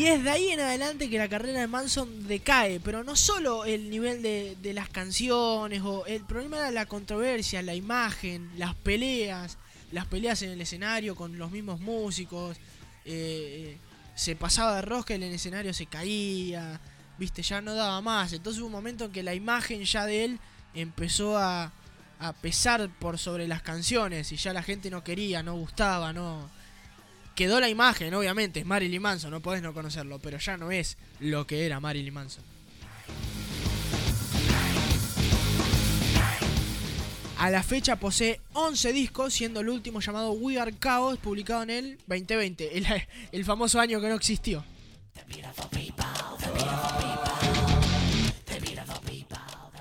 [0.01, 3.67] Y es de ahí en adelante que la carrera de Manson decae, pero no solo
[3.67, 8.75] el nivel de, de las canciones, o el problema era la controversia, la imagen, las
[8.75, 9.59] peleas,
[9.93, 12.57] las peleas en el escenario con los mismos músicos,
[13.05, 13.77] eh,
[14.15, 16.81] se pasaba de rosca en el escenario se caía,
[17.19, 20.25] viste, ya no daba más, entonces hubo un momento en que la imagen ya de
[20.25, 20.41] él
[20.73, 21.75] empezó a,
[22.21, 26.49] a pesar por sobre las canciones y ya la gente no quería, no gustaba, no
[27.41, 30.99] quedó la imagen, obviamente, es Marilyn Manson, no podés no conocerlo, pero ya no es
[31.21, 32.45] lo que era Marilyn Manson.
[37.39, 41.71] A la fecha posee 11 discos, siendo el último llamado We Are Chaos, publicado en
[41.71, 42.87] el 2020, el,
[43.33, 44.63] el famoso año que no existió.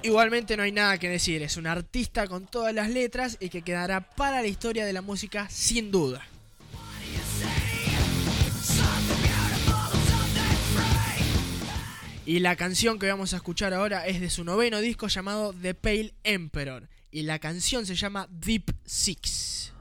[0.01, 3.63] Igualmente no hay nada que decir, es un artista con todas las letras y que
[3.63, 6.25] quedará para la historia de la música sin duda.
[12.29, 15.73] Y la canción que vamos a escuchar ahora es de su noveno disco llamado The
[15.73, 16.87] Pale Emperor.
[17.09, 19.73] Y la canción se llama Deep Six.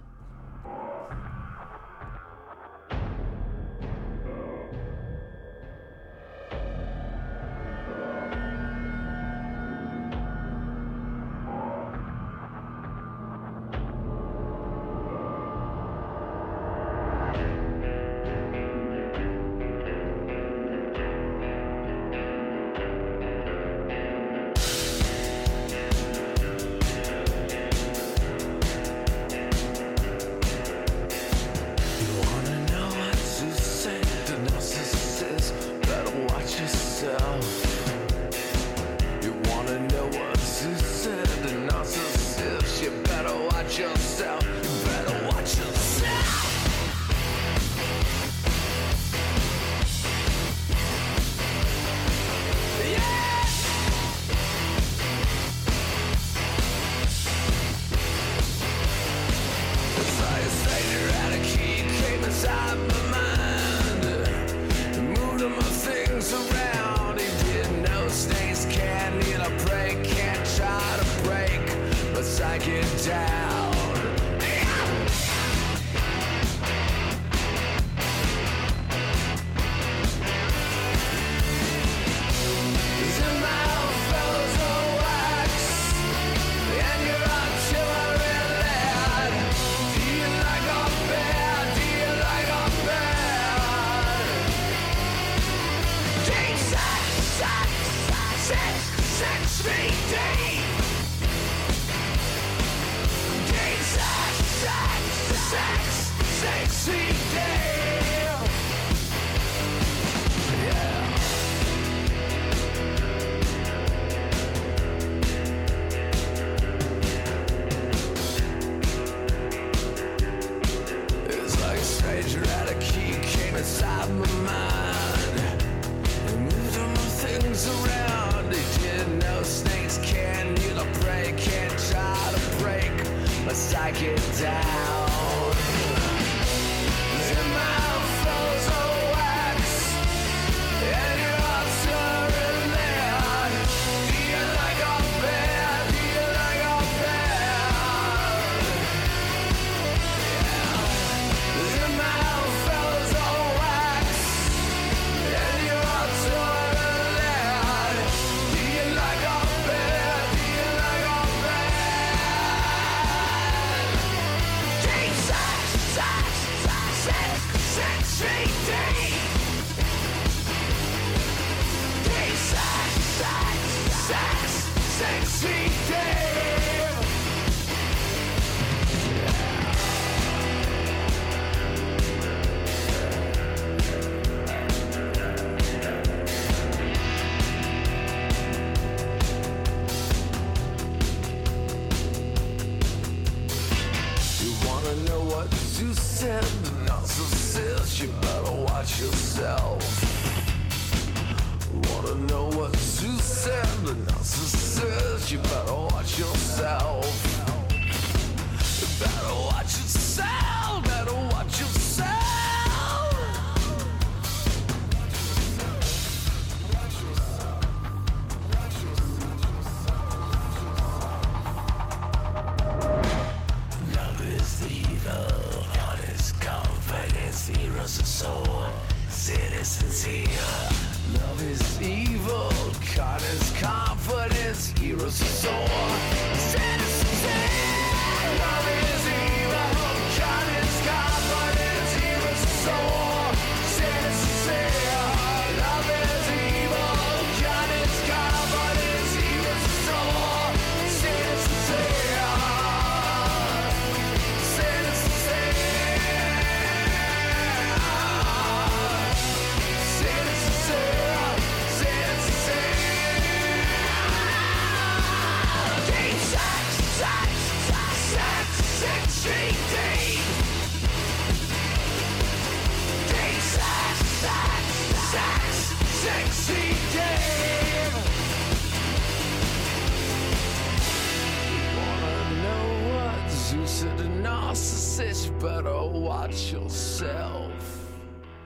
[276.03, 276.79] sexy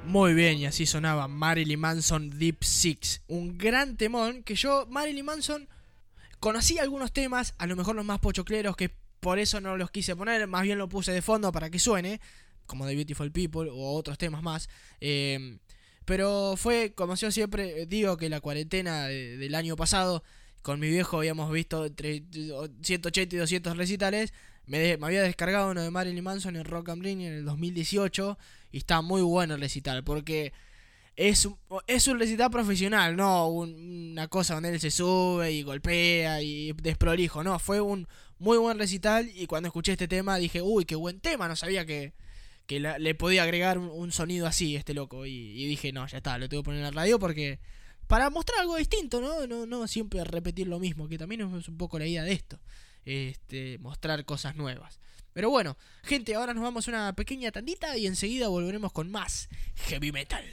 [0.05, 3.23] Muy bien, y así sonaba Marilyn Manson Deep Six.
[3.29, 5.69] Un gran temón que yo, Marilyn Manson,
[6.41, 8.91] conocí algunos temas, a lo mejor los más pochocleros, que
[9.21, 12.21] por eso no los quise poner, más bien lo puse de fondo para que suene,
[12.67, 14.69] como The Beautiful People o otros temas más.
[15.01, 15.59] Eh,
[16.05, 20.23] pero fue, como yo siempre digo, que la cuarentena de- del año pasado,
[20.63, 22.23] con mi viejo habíamos visto entre
[22.83, 24.33] 180 y 200 recitales.
[24.67, 27.45] Me, de- me había descargado uno de Marilyn Manson en Rock and Ring en el
[27.45, 28.39] 2018
[28.71, 30.53] y está muy bueno el recital porque
[31.17, 35.63] es un, es un recital profesional, no un- una cosa donde él se sube y
[35.63, 40.63] golpea y desprolijo, no, fue un muy buen recital y cuando escuché este tema dije,
[40.63, 42.13] uy, qué buen tema, no sabía que,
[42.67, 46.39] que le podía agregar un, sonido así este loco y, y dije, no, ya está,
[46.39, 47.59] lo tengo que poner en la radio porque
[48.07, 49.47] para mostrar algo distinto, ¿no?
[49.47, 52.61] No, no siempre repetir lo mismo, que también es un poco la idea de esto,
[53.07, 55.01] este, mostrar cosas nuevas.
[55.33, 59.49] Pero bueno, gente, ahora nos vamos a una pequeña tandita y enseguida volveremos con más
[59.77, 60.45] heavy metal.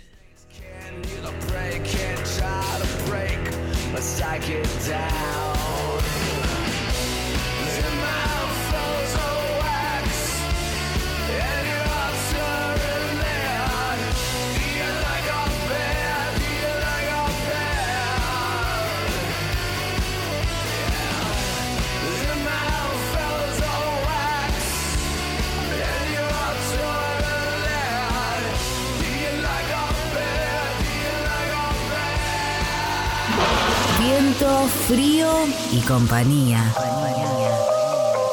[34.87, 35.27] Frío
[35.71, 36.63] y compañía.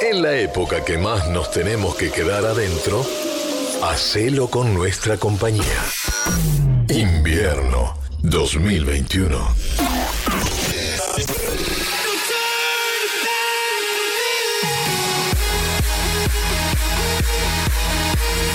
[0.01, 3.05] En la época que más nos tenemos que quedar adentro,
[3.83, 5.65] hacelo con nuestra compañía.
[6.89, 9.49] Invierno 2021.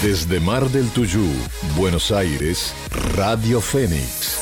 [0.02, 1.28] Desde Mar del Tuyú,
[1.76, 2.74] Buenos Aires,
[3.16, 4.42] Radio Fénix.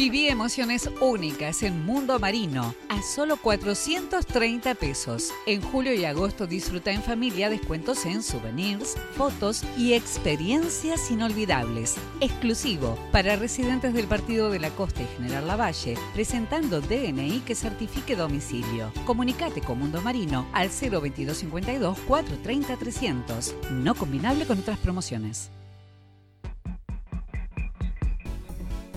[0.00, 5.30] Viví emociones únicas en Mundo Marino a solo 430 pesos.
[5.44, 11.96] En julio y agosto disfruta en familia descuentos en souvenirs, fotos y experiencias inolvidables.
[12.22, 18.16] Exclusivo para residentes del Partido de la Costa y General Lavalle, presentando DNI que certifique
[18.16, 18.90] domicilio.
[19.04, 23.54] Comunicate con Mundo Marino al 02252 430 300.
[23.72, 25.50] No combinable con otras promociones.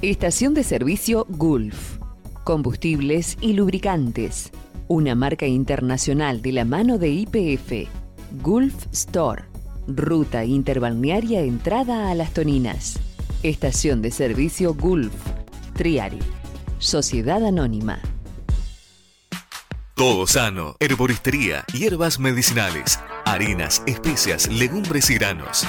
[0.03, 1.97] Estación de servicio Gulf.
[2.43, 4.51] Combustibles y lubricantes.
[4.89, 7.87] Una marca internacional de la mano de IPF.
[8.41, 9.45] Gulf Store.
[9.87, 12.99] Ruta interbalnearia entrada a Las Toninas.
[13.43, 15.13] Estación de servicio Gulf.
[15.73, 16.19] Triari.
[16.79, 18.01] Sociedad Anónima.
[19.95, 25.65] Todo sano, herboristería, hierbas medicinales, harinas, especias, legumbres y granos.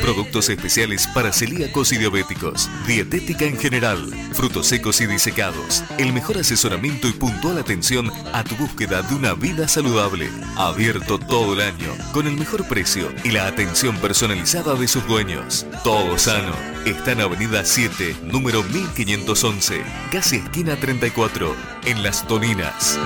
[0.00, 5.84] Productos especiales para celíacos y diabéticos, dietética en general, frutos secos y disecados.
[5.98, 10.28] El mejor asesoramiento y puntual atención a tu búsqueda de una vida saludable.
[10.56, 15.66] Abierto todo el año, con el mejor precio y la atención personalizada de sus dueños.
[15.84, 16.52] Todo sano.
[16.84, 22.98] Está en Avenida 7, número 1511, casi esquina 34, en Las Toninas.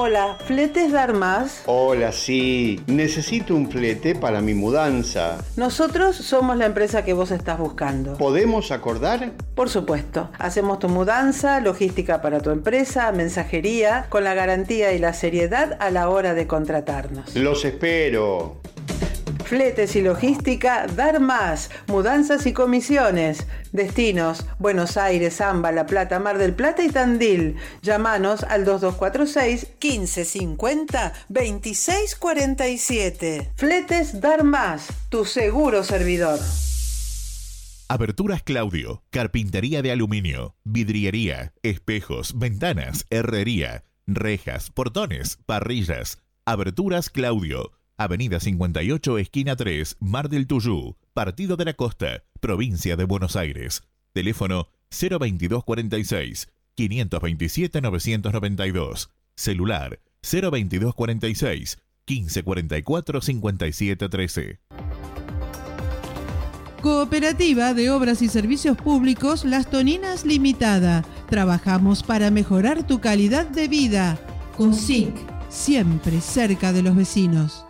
[0.00, 1.64] Hola, ¿fletes dar más?
[1.66, 2.80] Hola, sí.
[2.86, 5.38] Necesito un flete para mi mudanza.
[5.56, 8.16] Nosotros somos la empresa que vos estás buscando.
[8.16, 9.32] ¿Podemos acordar?
[9.56, 15.12] Por supuesto, hacemos tu mudanza, logística para tu empresa, mensajería, con la garantía y la
[15.14, 17.34] seriedad a la hora de contratarnos.
[17.34, 18.60] Los espero.
[19.48, 23.46] Fletes y logística, dar más, mudanzas y comisiones.
[23.72, 27.56] Destinos, Buenos Aires, Zamba, La Plata, Mar del Plata y Tandil.
[27.80, 33.52] Llámanos al 2246 1550 2647.
[33.56, 36.38] Fletes, dar más, tu seguro servidor.
[37.88, 46.18] Aberturas Claudio, carpintería de aluminio, vidriería, espejos, ventanas, herrería, rejas, portones, parrillas.
[46.44, 53.02] Aberturas Claudio, Avenida 58, esquina 3, Mar del Tuyú, Partido de la Costa, Provincia de
[53.02, 53.82] Buenos Aires.
[54.12, 59.10] Teléfono 02246 527 992.
[59.34, 64.60] Celular 02246 1544 5713.
[66.80, 71.04] Cooperativa de Obras y Servicios Públicos Las Toninas Limitada.
[71.28, 74.20] Trabajamos para mejorar tu calidad de vida.
[74.56, 75.12] COSIC,
[75.48, 77.64] siempre cerca de los vecinos.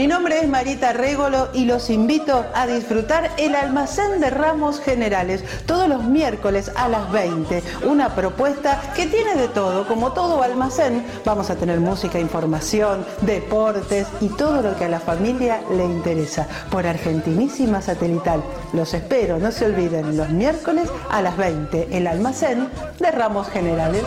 [0.00, 5.44] Mi nombre es Marita Régolo y los invito a disfrutar el almacén de ramos generales
[5.66, 7.62] todos los miércoles a las 20.
[7.86, 11.04] Una propuesta que tiene de todo, como todo almacén.
[11.24, 16.46] Vamos a tener música, información, deportes y todo lo que a la familia le interesa.
[16.70, 18.42] Por Argentinísima Satelital.
[18.72, 21.88] Los espero, no se olviden, los miércoles a las 20.
[21.90, 22.68] El almacén
[23.00, 24.04] de ramos generales.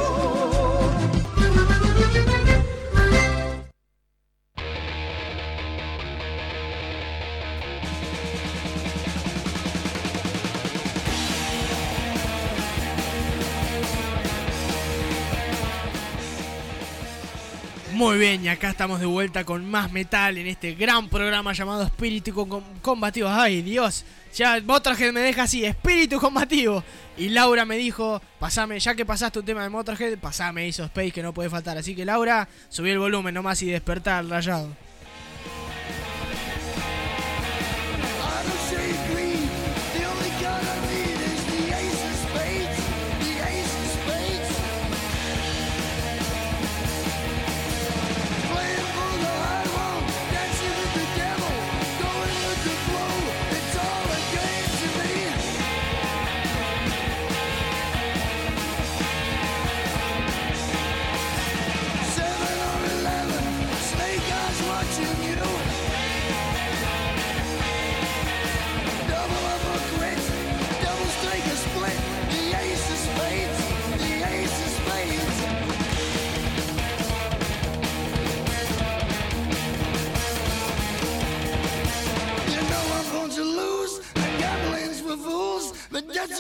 [18.04, 21.84] Muy bien, y acá estamos de vuelta con más metal en este gran programa llamado
[21.84, 23.30] Espíritu Com- Combativo.
[23.30, 24.04] Ay, Dios,
[24.36, 26.84] ya Motorhead me deja así, Espíritu Combativo.
[27.18, 31.12] Y Laura me dijo, pasame, ya que pasaste un tema de Motorhead, pasame hizo Space
[31.12, 31.78] que no puede faltar.
[31.78, 34.76] Así que Laura, subí el volumen nomás y despertar rayado.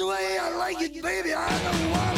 [0.05, 1.33] Way I like it, baby.
[1.33, 2.12] I don't want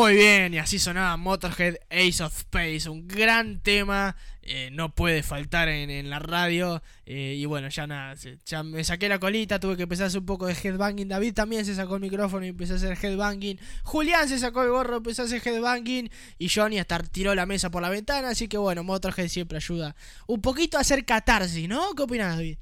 [0.00, 5.22] Muy bien, y así sonaba Motorhead Ace of Space, un gran tema, eh, no puede
[5.22, 6.82] faltar en, la radio.
[7.04, 8.14] eh, y bueno, ya nada,
[8.46, 11.06] ya me saqué la colita, tuve que empezar a hacer un poco de headbanging.
[11.06, 13.60] David también se sacó el micrófono y empezó a hacer headbanging.
[13.82, 16.10] Julián se sacó el gorro, empezó a hacer headbanging.
[16.38, 18.30] Y Johnny hasta tiró la mesa por la ventana.
[18.30, 19.94] Así que bueno, Motorhead siempre ayuda
[20.26, 21.94] un poquito a hacer catarsis, ¿no?
[21.94, 22.56] ¿Qué opinas, David?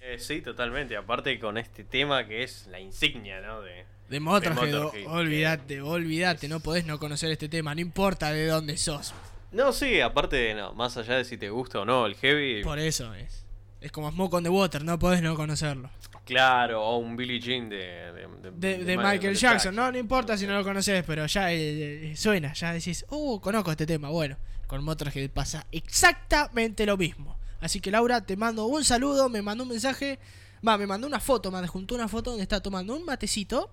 [0.00, 0.96] Eh, sí, totalmente.
[0.96, 3.62] Aparte con este tema que es la insignia, ¿no?
[3.62, 8.46] De, De Motorhead, Motorhead, olvídate, olvídate, no podés no conocer este tema, no importa de
[8.46, 9.12] dónde sos.
[9.52, 12.62] No, sí, aparte, no, más allá de si te gusta o no el heavy.
[12.62, 13.44] Por eso es.
[13.80, 15.90] Es como Smoke on the Water, no podés no conocerlo.
[16.24, 19.96] Claro, o un Billie Jean de, de, De, de Ma- Michael de Jackson, no, no
[19.98, 23.86] importa si no lo conoces, pero ya eh, eh, suena, ya decís, uh, conozco este
[23.86, 24.08] tema.
[24.10, 24.36] Bueno,
[24.66, 27.36] con Motorhead pasa exactamente lo mismo.
[27.60, 30.18] Así que Laura, te mando un saludo, me mandó un mensaje,
[30.66, 33.70] va, me mandó una foto, me adjuntó una foto donde está tomando un matecito,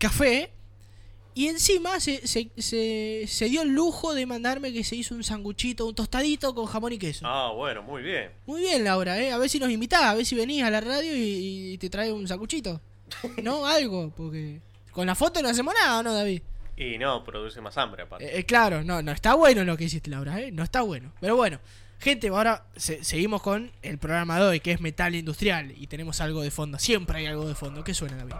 [0.00, 0.50] café,
[1.32, 5.22] y encima se, se, se, se dio el lujo de mandarme que se hizo un
[5.22, 7.24] sanguchito, un tostadito con jamón y queso.
[7.24, 8.30] Ah, bueno, muy bien.
[8.46, 9.30] Muy bien, Laura, ¿eh?
[9.30, 11.88] A ver si nos invitás, a ver si venís a la radio y, y te
[11.88, 12.80] traes un sanguchito.
[13.42, 13.64] ¿No?
[13.64, 16.42] Algo, porque con la foto no hacemos nada, ¿no, David?
[16.76, 18.24] Y no, produce más hambre aparte.
[18.24, 20.50] Eh, eh, claro, no, no está bueno lo que hiciste, Laura, ¿eh?
[20.50, 21.12] No está bueno.
[21.20, 21.60] Pero bueno,
[22.00, 26.20] gente, ahora se- seguimos con el programa de hoy, que es metal industrial, y tenemos
[26.20, 26.78] algo de fondo.
[26.78, 27.84] Siempre hay algo de fondo.
[27.84, 28.34] ¿Qué suena, David?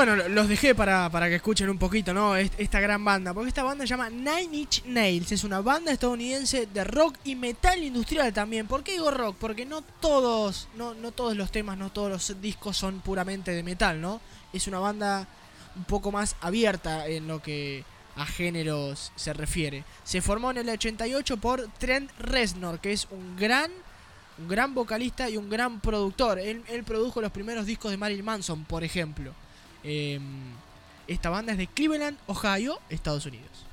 [0.00, 2.34] Bueno, lo- los dejé para, para que escuchen un poquito, ¿no?
[2.34, 3.34] Est- Esta gran banda.
[3.34, 5.30] Porque esta banda se llama Nine Inch Nails.
[5.30, 8.66] Es una banda estadounidense de rock y metal industrial también.
[8.66, 9.36] ¿Por qué digo rock?
[9.38, 13.62] Porque no todos, no, no todos los temas, no todos los discos son puramente de
[13.62, 14.22] metal, ¿no?
[14.54, 15.28] Es una banda
[15.76, 17.84] un poco más abierta en lo que
[18.16, 19.84] a géneros se refiere.
[20.04, 23.70] Se formó en el 88 por Trent Reznor, que es un gran
[24.38, 26.38] un gran vocalista y un gran productor.
[26.38, 29.34] Él, él produjo los primeros discos de Marilyn Manson, por ejemplo.
[29.84, 30.20] Eh,
[31.06, 33.66] esta banda es de Cleveland, Ohio, Estados Unidos.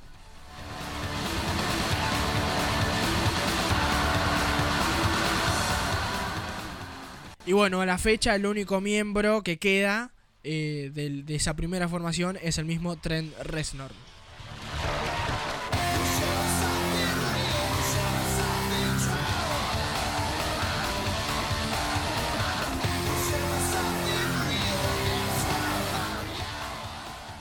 [7.46, 10.12] Y bueno, a la fecha el único miembro que queda
[10.44, 13.92] eh, del- de esa primera formación es el mismo Trent Reznor.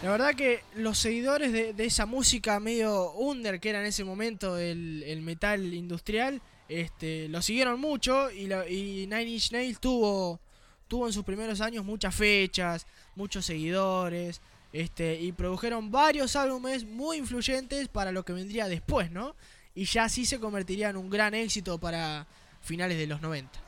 [0.07, 4.57] La verdad que los seguidores de, esa música medio under que era en ese momento
[4.57, 10.39] el, el metal industrial, este, lo siguieron mucho y, la- y Nine Inch Nails tuvo,
[10.87, 12.87] tuvo en sus primeros años muchas fechas,
[13.17, 14.41] muchos seguidores,
[14.73, 19.35] este, y produjeron varios álbumes muy influyentes para lo que vendría después, ¿no?
[19.75, 22.29] Y ya así se convertiría en un gran éxito para
[22.61, 23.66] finales de los 90.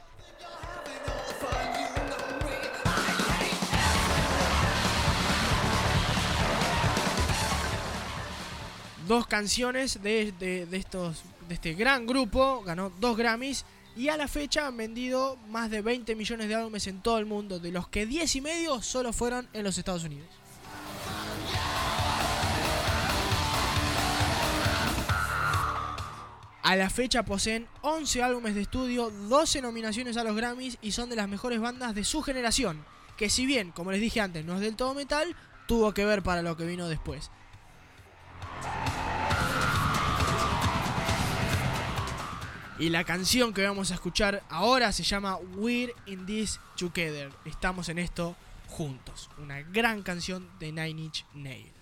[9.08, 10.34] Dos canciones de,
[11.48, 13.64] este gran grupo, ganó dos Grammys
[13.96, 17.24] y a la fecha han vendido más de 20 millones de álbumes en todo el
[17.24, 20.28] mundo, de los que 10 y medio solo fueron en los Estados Unidos.
[26.62, 31.08] A la fecha poseen 11 álbumes de estudio, 12 nominaciones a los Grammys y son
[31.08, 32.84] de las mejores bandas de su generación,
[33.16, 35.34] que si bien, como les dije antes, no es del todo metal,
[35.66, 37.30] tuvo que ver para lo que vino después.
[42.80, 47.32] Y la canción que vamos a escuchar ahora se llama We're in This Together.
[47.44, 48.36] Estamos en esto
[48.68, 49.28] juntos.
[49.38, 51.77] Una gran canción de Nine Inch Nails.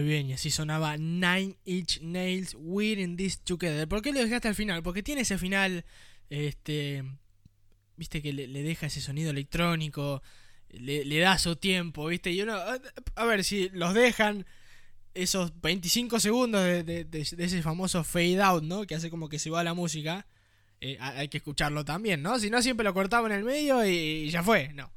[0.00, 3.86] Muy bien, y así sonaba Nine Inch Nails We're in This Together.
[3.86, 4.82] ¿Por qué lo dejaste al final?
[4.82, 5.84] Porque tiene ese final,
[6.30, 7.04] este,
[7.98, 10.22] viste que le, deja ese sonido electrónico,
[10.70, 12.56] le, le da su tiempo, viste, y uno,
[13.14, 14.46] a, ver si los dejan
[15.12, 18.86] esos 25 segundos de, ese famoso fade out, ¿no?
[18.86, 20.26] Que hace como que se va la música.
[20.80, 22.38] eh, ha- hay que escucharlo también, ¿no?
[22.38, 24.90] Si no, siempre lo cortamos en el medio y, ya fue, no.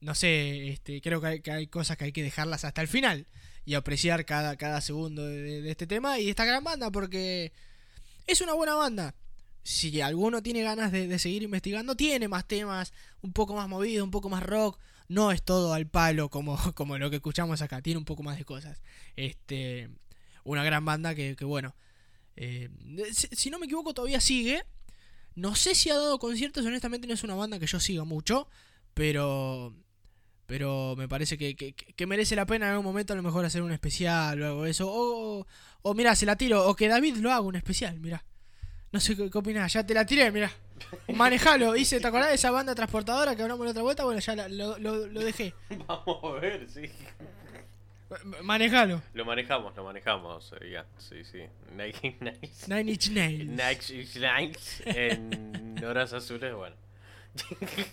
[0.00, 3.28] No sé, este, creo que hay cosas que hay que dejarlas hasta el final
[3.68, 7.52] y apreciar cada, cada segundo de, este tema y de esta gran banda porque
[8.26, 9.14] es una buena banda.
[9.62, 14.10] Si alguno tiene ganas de, seguir investigando, tiene más temas, un poco más movido, un
[14.10, 14.78] poco más rock.
[15.08, 18.38] No es todo al palo como, como lo que escuchamos acá, tiene un poco más
[18.38, 18.80] de cosas.
[19.16, 19.90] Este,
[20.44, 21.76] una gran banda que, que bueno,
[22.36, 22.70] eh,
[23.12, 24.64] si, si no me equivoco todavía sigue.
[25.34, 28.48] No sé si ha dado conciertos, honestamente no es una banda que yo siga mucho,
[28.94, 29.74] pero
[30.48, 33.44] pero me parece que, que- que merece la pena en algún momento a lo mejor
[33.44, 34.86] hacer un especial o algo de eso.
[34.90, 35.46] O,
[35.82, 38.24] o mira, se la tiro, o que David lo haga un especial, mira.
[38.90, 40.50] No sé qué, qué opinás, ya te la tiré, mira.
[41.14, 44.04] Manejalo, hice, ¿te acordás de esa banda transportadora que hablamos la otra vuelta?
[44.04, 45.52] Bueno, ya la- lo, lo- lo dejé.
[45.86, 46.90] Vamos a ver, sí.
[48.42, 49.02] Manejalo.
[49.12, 50.54] Lo manejamos, lo manejamos.
[50.62, 51.40] eh, ya, sí, sí.
[51.76, 52.66] Nike Nights.
[52.68, 53.50] Nine Inch Nails.
[53.50, 56.74] Nike Inch Nails en horas azules, bueno.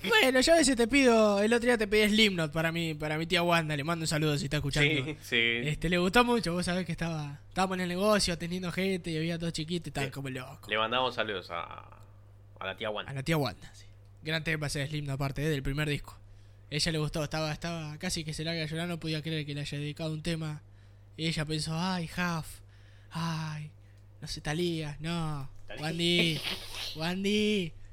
[0.08, 3.18] Bueno, yo a veces te pido, el otro día te pedí Slimknot para mi, para
[3.18, 5.06] mi tía Wanda, le mando un saludo si está escuchando.
[5.06, 5.68] Sí, sí.
[5.70, 9.18] Este, le gustó mucho, vos sabés que estaba, estábamos en el negocio atendiendo gente y
[9.18, 10.70] había todo chiquito y estaba como loco.
[10.70, 11.86] Le mandamos saludos a,
[12.60, 13.14] a la tía A Wanda.
[13.14, 13.86] la tía Wanda, sí.
[14.24, 16.18] Gran tema ese de Slimknot aparte eh, del primer disco.
[16.72, 19.54] Ella le gustó, estaba, estaba casi que se larga a llorar, no podía creer que
[19.54, 20.64] le haya dedicado un tema.
[21.16, 22.48] Y ella pensó, ay, Huff,
[23.12, 23.72] ay,
[24.20, 25.48] no sé, Talía, no,
[25.80, 26.42] Wandy,
[26.96, 27.72] Wandy.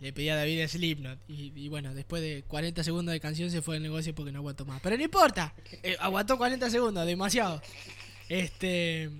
[0.00, 1.18] Le pedí a David Slipknot.
[1.28, 4.40] Y, y bueno, después de 40 segundos de canción se fue del negocio porque no
[4.40, 4.80] aguantó más.
[4.82, 5.54] Pero no importa.
[5.82, 7.62] eh, aguantó 40 segundos, demasiado.
[8.28, 9.10] Este.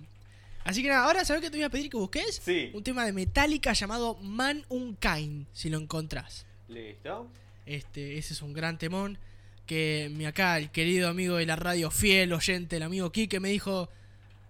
[0.64, 2.40] Así que nada, ahora ¿sabes qué te voy a pedir que busques?
[2.42, 2.70] Sí.
[2.72, 6.46] Un tema de Metallica llamado Man Unkind, si lo encontrás.
[6.68, 7.30] ¿Listo?
[7.66, 9.18] Este, ese es un gran temón.
[9.66, 13.48] Que mi acá, el querido amigo de la radio, fiel oyente, el amigo Kike, me
[13.51, 13.88] dijo: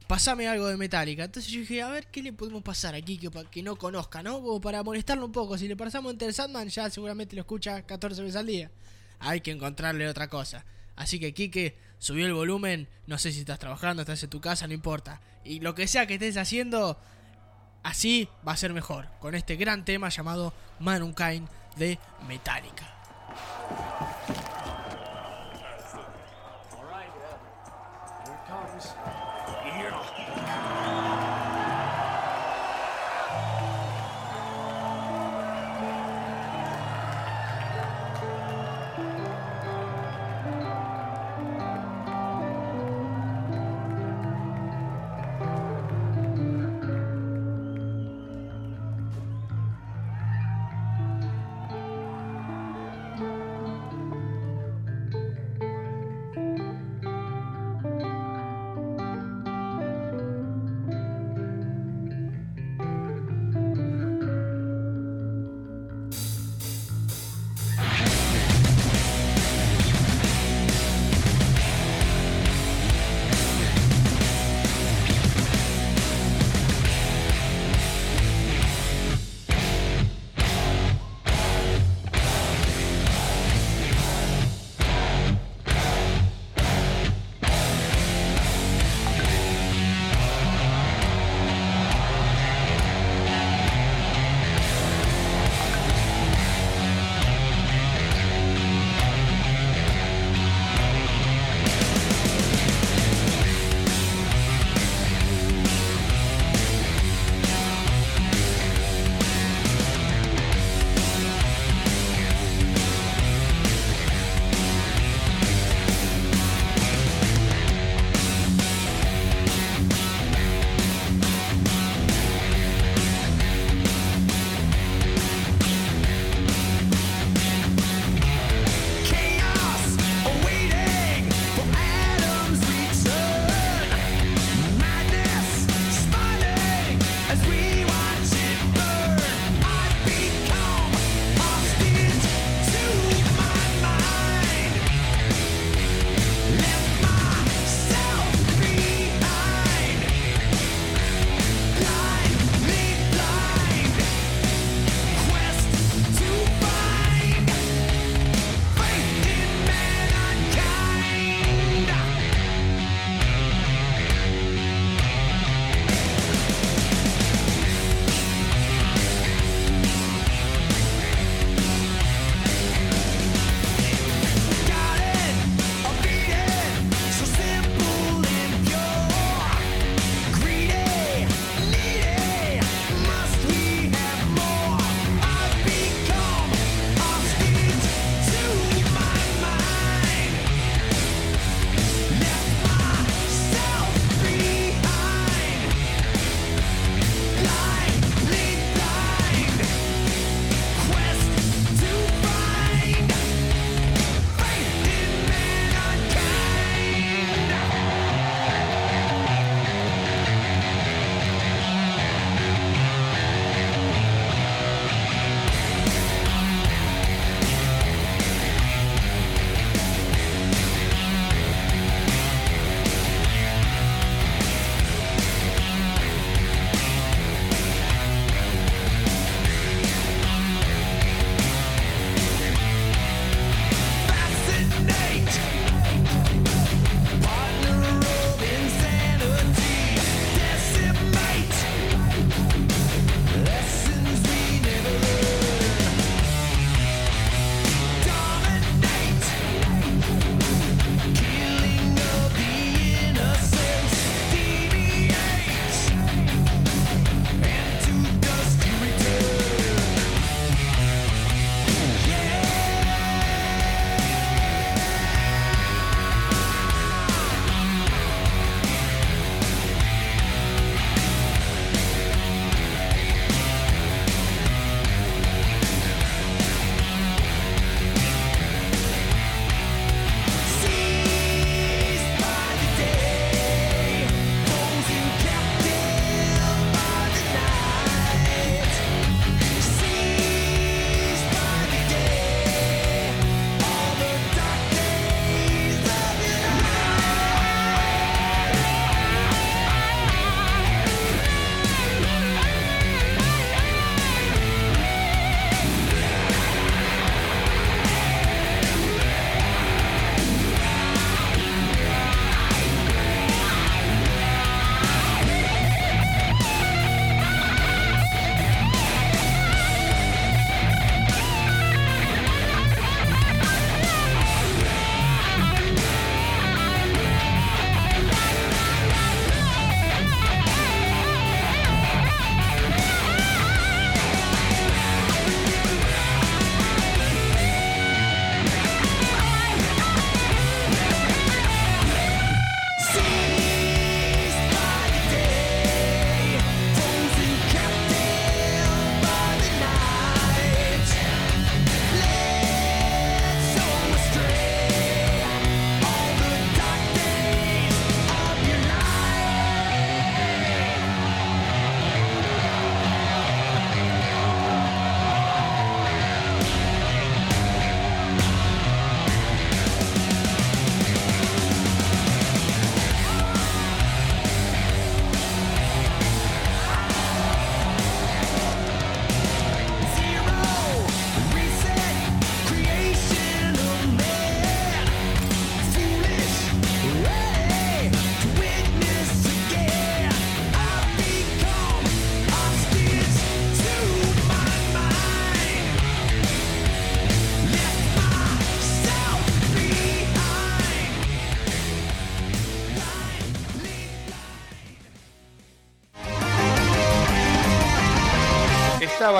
[0.06, 1.24] Pasame algo de Metallica.
[1.24, 4.22] Entonces yo dije: A ver, ¿qué le podemos pasar a Kike para que no conozca,
[4.22, 4.42] no?
[4.42, 5.56] Como para molestarlo un poco.
[5.56, 8.70] Si le pasamos Enter Sandman, ya seguramente lo escucha 14 veces al día.
[9.18, 10.64] Hay que encontrarle otra cosa.
[10.96, 12.88] Así que Kike subió el volumen.
[13.06, 15.20] No sé si estás trabajando, estás en tu casa, no importa.
[15.44, 16.98] Y lo que sea que estés haciendo,
[17.82, 19.08] así va a ser mejor.
[19.20, 21.98] Con este gran tema llamado Mankind de
[22.28, 22.90] Metallica.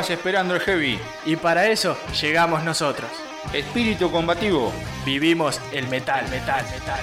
[0.05, 0.99] Estabas esperando el heavy.
[1.25, 3.11] Y para eso llegamos nosotros.
[3.53, 4.73] Espíritu combativo.
[5.05, 7.01] Vivimos el metal, metal, metal.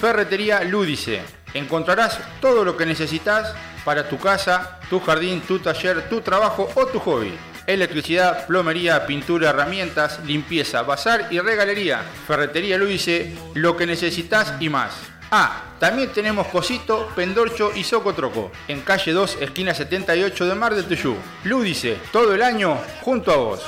[0.00, 1.22] Ferretería Lúdice.
[1.54, 3.54] Encontrarás todo lo que necesitas
[3.84, 7.34] para tu casa, tu jardín, tu taller, tu trabajo o tu hobby.
[7.66, 12.02] Electricidad, plomería, pintura, herramientas, limpieza, bazar y regalería.
[12.26, 15.17] Ferretería Lúdice, lo que necesitas y más.
[15.30, 20.86] Ah, también tenemos Cosito, Pendorcho y Socotroco, en calle 2, esquina 78 de Mar del
[20.86, 21.16] Tuyú.
[21.44, 23.60] Lúdice, todo el año junto a vos.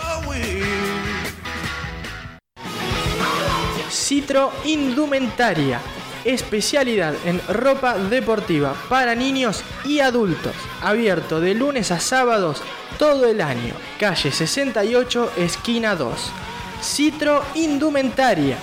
[3.90, 5.80] Citro Indumentaria.
[6.24, 10.54] Especialidad en ropa deportiva para niños y adultos.
[10.82, 12.62] Abierto de lunes a sábados
[12.98, 13.74] todo el año.
[13.98, 16.32] Calle 68, esquina 2.
[16.82, 18.56] Citro Indumentaria.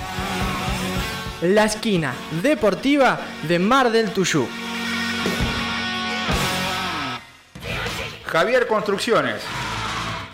[1.41, 4.47] La esquina deportiva de Mar del Tuyú.
[8.25, 9.43] Javier Construcciones.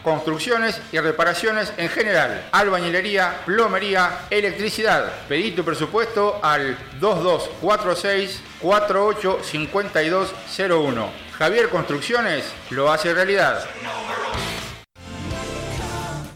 [0.01, 2.45] Construcciones y reparaciones en general.
[2.53, 5.11] Albañilería, plomería, electricidad.
[5.27, 11.09] Pedí tu presupuesto al 2246 485201.
[11.37, 13.65] Javier Construcciones lo hace realidad.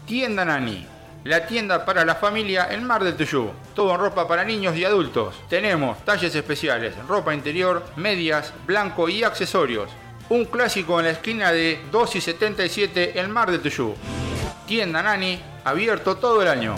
[0.04, 0.97] Tienda Nani.
[1.28, 3.50] La tienda para la familia en Mar del Tuyú.
[3.74, 5.34] Todo en ropa para niños y adultos.
[5.50, 9.90] Tenemos talles especiales, ropa interior, medias, blanco y accesorios.
[10.30, 13.94] Un clásico en la esquina de 2 y 77 en Mar del Tuyú.
[14.66, 16.76] Tienda Nani, abierto todo el año.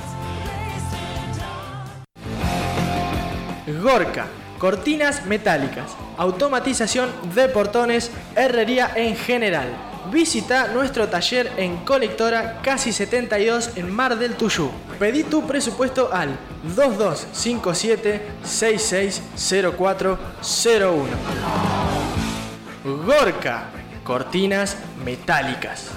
[3.80, 4.26] Gorka.
[4.58, 5.96] Cortinas metálicas.
[6.18, 8.10] Automatización de portones.
[8.34, 9.89] Herrería en general.
[10.10, 14.68] Visita nuestro taller en Colectora Casi 72 en Mar del Tuyú.
[14.98, 21.06] Pedí tu presupuesto al 2257 660401.
[23.06, 23.66] Gorka.
[24.02, 25.92] Cortinas metálicas.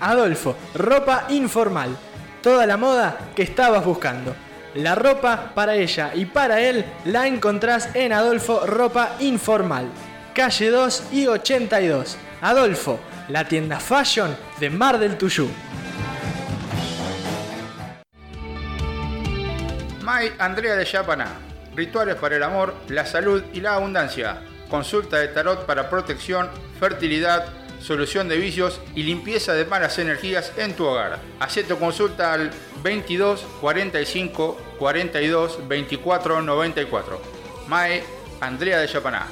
[0.00, 0.56] Adolfo.
[0.74, 1.96] Ropa informal.
[2.42, 4.34] Toda la moda que estabas buscando.
[4.76, 9.86] La ropa para ella y para él la encontrás en Adolfo Ropa Informal.
[10.34, 12.18] Calle 2 y 82.
[12.42, 15.48] Adolfo, la tienda fashion de Mar del Tuyú.
[20.02, 21.28] May Andrea de Yapaná.
[21.74, 24.42] Rituales para el amor, la salud y la abundancia.
[24.68, 27.46] Consulta de tarot para protección, fertilidad,
[27.86, 31.20] solución de vicios y limpieza de malas energías en tu hogar.
[31.38, 32.50] Hacé tu consulta al
[32.82, 37.20] 22 45 42 24 94.
[37.68, 38.02] Mae
[38.40, 39.26] Andrea de Yapaná.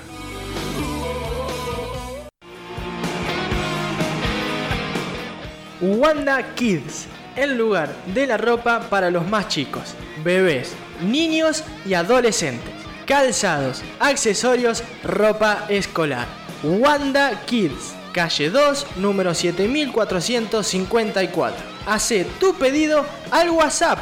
[5.80, 12.72] Wanda Kids, el lugar de la ropa para los más chicos, bebés, niños y adolescentes.
[13.04, 16.26] Calzados, accesorios, ropa escolar.
[16.62, 21.56] Wanda Kids, calle 2, número 7454.
[21.86, 23.98] Hace tu pedido al WhatsApp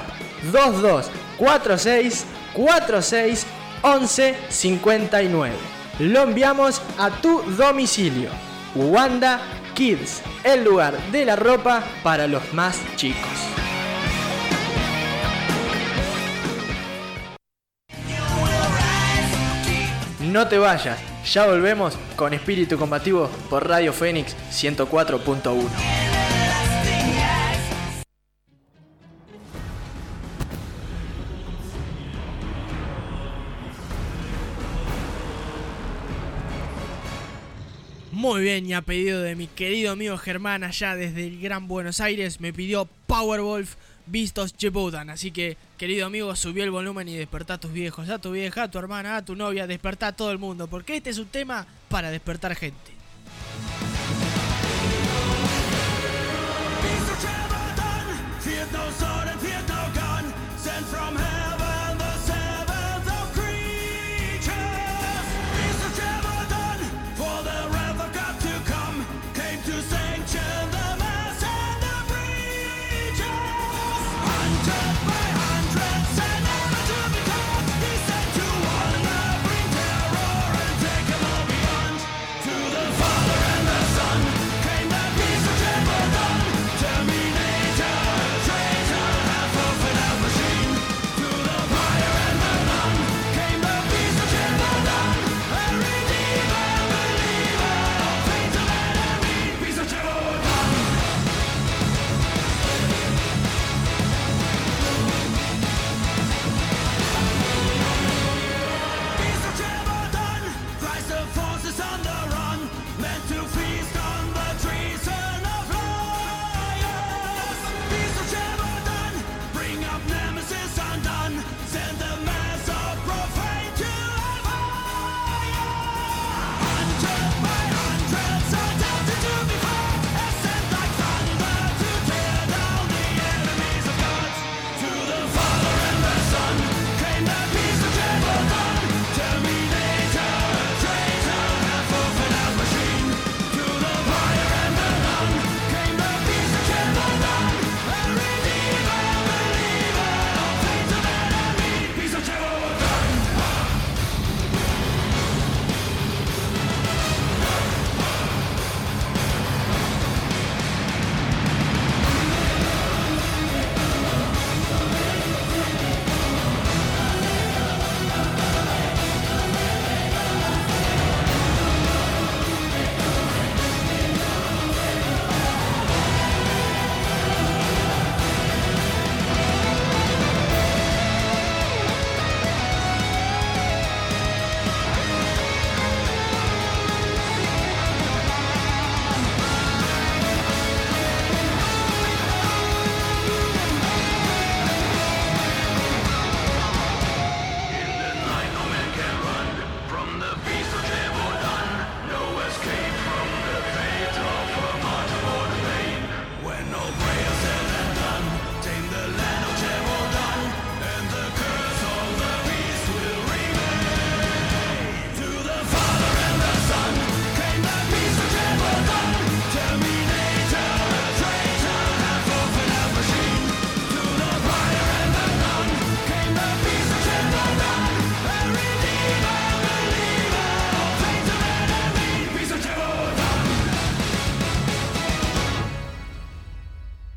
[0.52, 3.44] 2246 46
[3.82, 5.52] 11 59.
[5.98, 8.30] Lo enviamos a tu domicilio.
[8.74, 9.40] Wanda
[9.74, 13.18] Kids, el lugar de la ropa para los más chicos.
[20.20, 26.12] No te vayas, ya volvemos con Espíritu Combativo por Radio Fénix 104.1.
[38.22, 42.00] Muy bien, y a pedido de mi querido amigo Germán allá desde el Gran Buenos
[42.00, 43.74] Aires, me pidió Powerwolf
[44.12, 45.08] Vistos Jebudan.
[45.08, 48.64] Así que, querido amigo, subió el volumen y despertá a tus viejos, a tu vieja,
[48.64, 51.28] a tu hermana, a tu novia, despertá a todo el mundo, porque este es un
[51.28, 53.01] tema para despertar gente.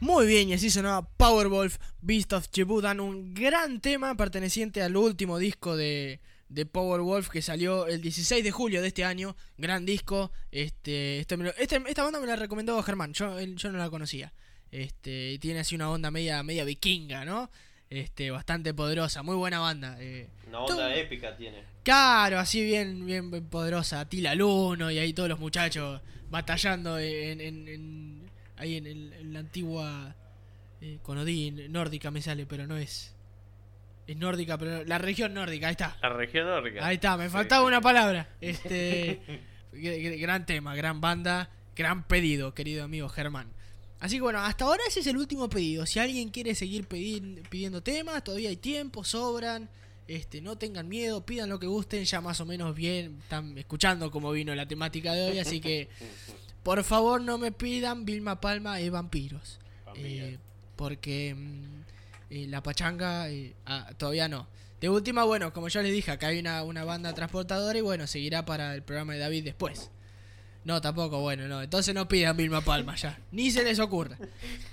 [0.01, 5.37] Muy bien, y así sonaba Powerwolf, Beast of Jebudan, un gran tema perteneciente al último
[5.39, 6.19] disco de,
[6.49, 9.35] de Powerwolf que salió el 16 de julio de este año.
[9.57, 10.31] Gran disco.
[10.51, 14.33] Este, este, este- esta banda me la recomendó Germán, yo, yo no la conocía.
[14.71, 17.49] Este, tiene así una onda media, media vikinga, ¿no?
[17.89, 19.95] Este, bastante poderosa, muy buena banda.
[19.99, 20.27] eh.
[20.49, 21.63] Una onda épica tiene.
[21.83, 24.07] Claro, así bien, bien, bien poderosa.
[24.09, 28.24] Tila Luno y ahí todos los muchachos batallando en, en- en-
[28.57, 30.15] ahí en, el- en la antigua
[30.81, 33.13] eh, Conodín, nórdica me sale, pero no es.
[34.07, 35.97] Es nórdica, pero la región nórdica, ahí está.
[36.01, 36.85] La región nórdica.
[36.85, 37.31] Ahí está, me Sí.
[37.31, 38.29] faltaba una palabra.
[38.41, 39.19] Este
[39.73, 43.47] gr- gr- gran tema, gran banda, gran pedido, querido amigo Germán.
[43.99, 45.85] Así que bueno, hasta ahora ese es el último pedido.
[45.85, 49.69] Si alguien quiere seguir pidiendo temas, todavía hay tiempo, sobran.
[50.07, 54.11] Este, no tengan miedo, pidan lo que gusten, ya más o menos bien están escuchando
[54.11, 55.89] cómo vino la temática de hoy, así que
[56.65, 59.59] por favor no me pidan Vilma Palma y vampiros.
[59.93, 60.39] Eh,
[60.75, 61.83] porque mm,
[62.31, 64.47] eh, la pachanga eh, ah, todavía no.
[64.81, 68.07] De última, bueno, como yo les dije, acá hay una, una banda transportadora y bueno,
[68.07, 69.91] seguirá para el programa de David después.
[70.63, 71.61] No, tampoco, bueno, no.
[71.61, 73.19] Entonces no pidan Vilma Palma ya.
[73.31, 74.17] Ni se les ocurra.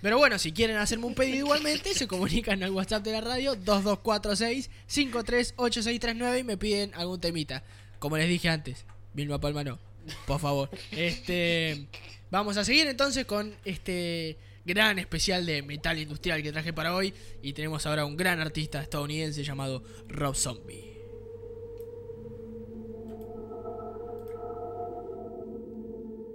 [0.01, 3.55] Pero bueno, si quieren hacerme un pedido igualmente, se comunican al WhatsApp de la radio
[3.57, 7.63] 2246-538639 y me piden algún temita.
[7.99, 9.92] Como les dije antes, Vilma Palma no.
[10.27, 10.71] Por favor.
[10.91, 11.87] Este.
[12.31, 17.13] Vamos a seguir entonces con este gran especial de metal industrial que traje para hoy.
[17.43, 20.93] Y tenemos ahora un gran artista estadounidense llamado Rob Zombie.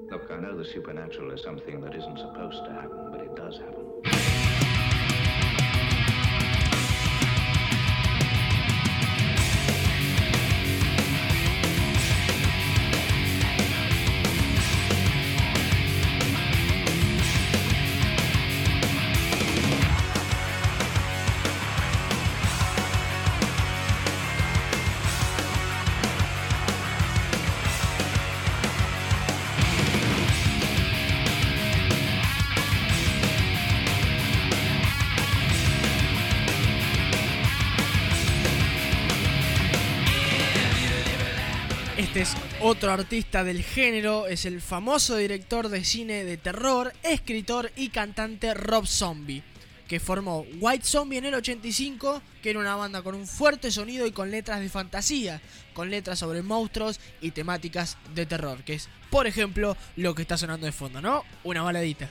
[0.10, 1.36] Look, supernatural.
[42.68, 48.54] Otro artista del género, es el famoso director de cine de terror, escritor y cantante
[48.54, 49.42] Rob Zombie,
[49.88, 54.06] que formó White Zombie en el 85, que era una banda con un fuerte sonido
[54.06, 55.42] y con letras de fantasía,
[55.74, 60.38] con letras sobre monstruos y temáticas de terror, que es, por ejemplo, lo que está
[60.38, 61.24] sonando de fondo, ¿no?
[61.46, 62.10] Una baladita.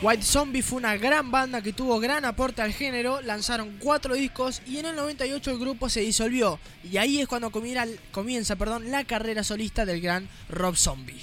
[0.00, 4.62] White Zombie fue una gran banda que tuvo gran aporte al género, lanzaron cuatro discos
[4.64, 8.54] y en el 98 el grupo se disolvió y ahí es cuando comienza,
[8.92, 11.20] la carrera solista del gran Rob Zombie.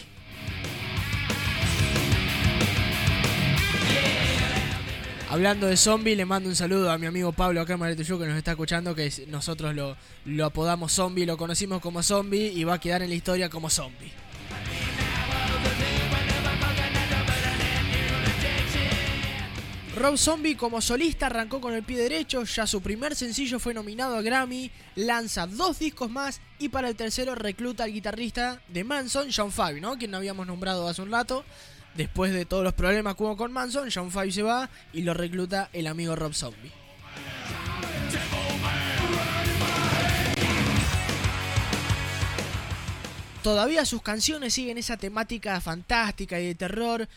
[5.29, 7.79] Hablando de zombie, le mando un saludo a mi amigo Pablo acá en
[8.19, 9.95] que nos está escuchando, que nosotros lo,
[10.25, 13.69] lo apodamos zombie, lo conocimos como zombie y va a quedar en la historia como
[13.69, 14.24] zombie.
[19.95, 24.17] Rob Zombie como solista arrancó con el pie derecho, ya su primer sencillo fue nominado
[24.17, 29.29] a Grammy, lanza dos discos más y para el tercero recluta al guitarrista de Manson,
[29.33, 29.97] John Five, ¿no?
[29.97, 31.45] Quien habíamos nombrado hace un rato.
[31.95, 35.13] Después de todos los problemas que hubo con Manson, John Five se va y lo
[35.13, 36.73] recluta el amigo Rob Zombie.
[43.41, 47.07] Todavía sus canciones siguen esa temática fantástica y de terror,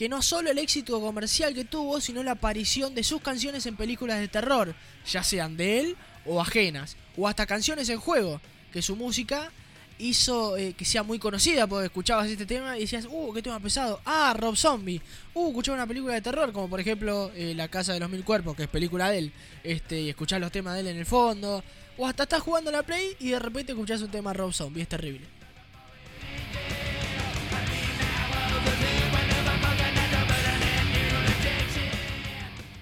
[0.00, 3.76] que no solo el éxito comercial que tuvo, sino la aparición de sus canciones en
[3.76, 4.74] películas de terror,
[5.06, 8.40] ya sean de él o ajenas, o hasta canciones en juego,
[8.72, 9.52] que su música
[9.98, 13.60] hizo eh, que sea muy conocida, porque escuchabas este tema y decías, uh, qué tema
[13.60, 15.02] pesado, ah, Rob Zombie,
[15.34, 18.24] uh, escuchaba una película de terror, como por ejemplo eh, La Casa de los Mil
[18.24, 19.32] Cuerpos, que es película de él,
[19.62, 21.62] este, y escuchás los temas de él en el fondo,
[21.98, 24.80] o hasta estás jugando a la Play y de repente escuchás un tema Rob Zombie,
[24.80, 25.39] es terrible.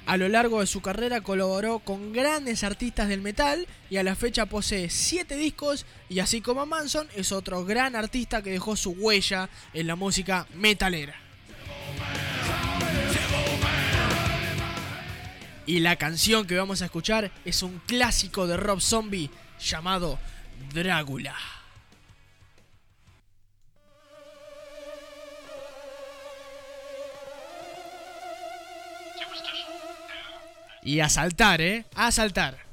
[0.08, 4.14] A lo largo de su carrera colaboró con grandes artistas del metal y a la
[4.14, 8.92] fecha posee 7 discos y así como Manson es otro gran artista que dejó su
[8.92, 11.14] huella en la música metalera.
[15.66, 19.28] Y la canción que vamos a escuchar es un clásico de Rob Zombie
[19.60, 20.18] llamado
[20.72, 21.36] Drácula.
[30.82, 31.84] Y a saltar, ¿eh?
[31.94, 32.67] A saltar.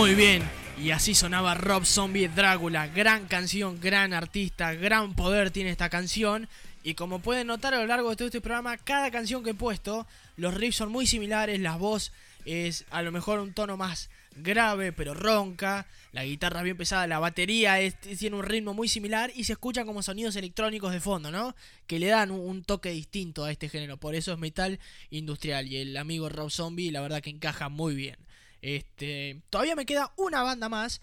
[0.00, 0.42] Muy bien.
[0.82, 2.88] Y así sonaba Rob Zombie Drácula.
[2.88, 6.48] Gran canción, gran artista, gran poder tiene esta canción.
[6.82, 9.54] Y como pueden notar a lo largo de todo este programa, cada canción que he
[9.54, 10.06] puesto,
[10.38, 12.12] los riffs son muy similares, la voz
[12.46, 17.18] es a lo mejor un tono más grave, pero ronca, la guitarra bien pesada, la
[17.18, 17.76] batería
[18.18, 21.54] tiene un ritmo muy similar y se escuchan como sonidos electrónicos de fondo, ¿no?
[21.86, 24.78] Que le dan un toque distinto a este género, por eso es metal
[25.10, 28.16] industrial y el amigo Rob Zombie la verdad que encaja muy bien.
[28.62, 31.00] Este, todavía me queda una banda más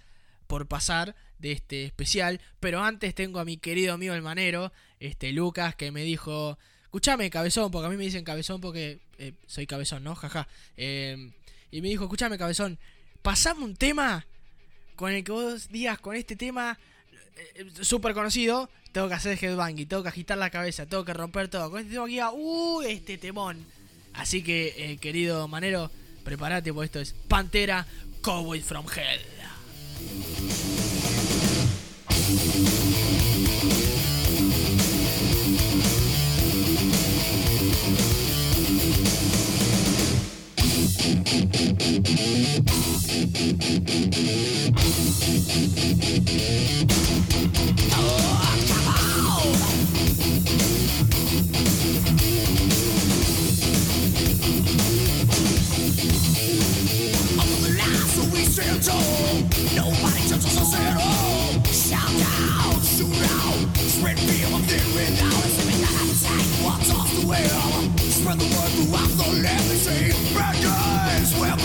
[0.47, 5.31] por pasar de este especial, pero antes tengo a mi querido amigo el manero, este
[5.31, 9.67] Lucas, que me dijo, escúchame cabezón, porque a mí me dicen cabezón porque eh, soy
[9.67, 10.15] cabezón, ¿no?
[10.15, 10.47] Jaja.
[10.77, 11.31] Eh,
[11.69, 12.79] y me dijo, escúchame cabezón,
[13.21, 14.25] pasame un tema
[14.95, 16.77] con el que vos digas, con este tema
[17.55, 21.49] eh, súper conocido, tengo que hacer headbanging, tengo que agitar la cabeza, tengo que romper
[21.49, 21.69] todo.
[21.69, 23.63] Con este tema diga, uh, este temón.
[24.13, 25.91] Así que, eh, querido manero,
[26.27, 27.87] prepárate, porque esto es Pantera
[28.21, 29.21] Cowboy from Hell.
[61.71, 64.47] Shout out, shoot out, spread fear?
[68.09, 69.61] Spread the word throughout the land.
[69.69, 71.59] They say, bad guys, black.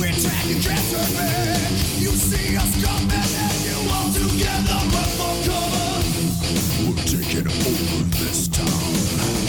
[0.00, 1.70] We're taking cancer back.
[2.00, 4.80] You see us coming and you all together
[5.18, 5.92] for cover.
[6.88, 9.47] We're taking over this town.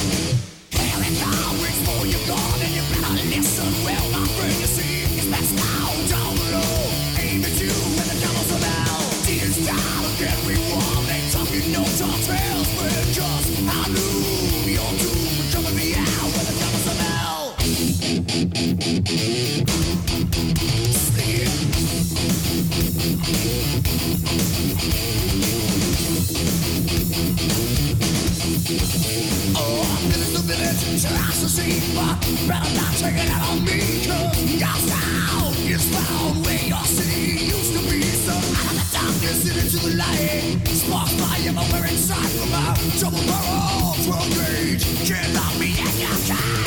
[43.00, 44.84] Double barrel drug gauge.
[45.08, 46.59] Can't lock me in your cage.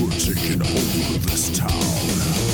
[0.00, 2.47] We're taking over this town.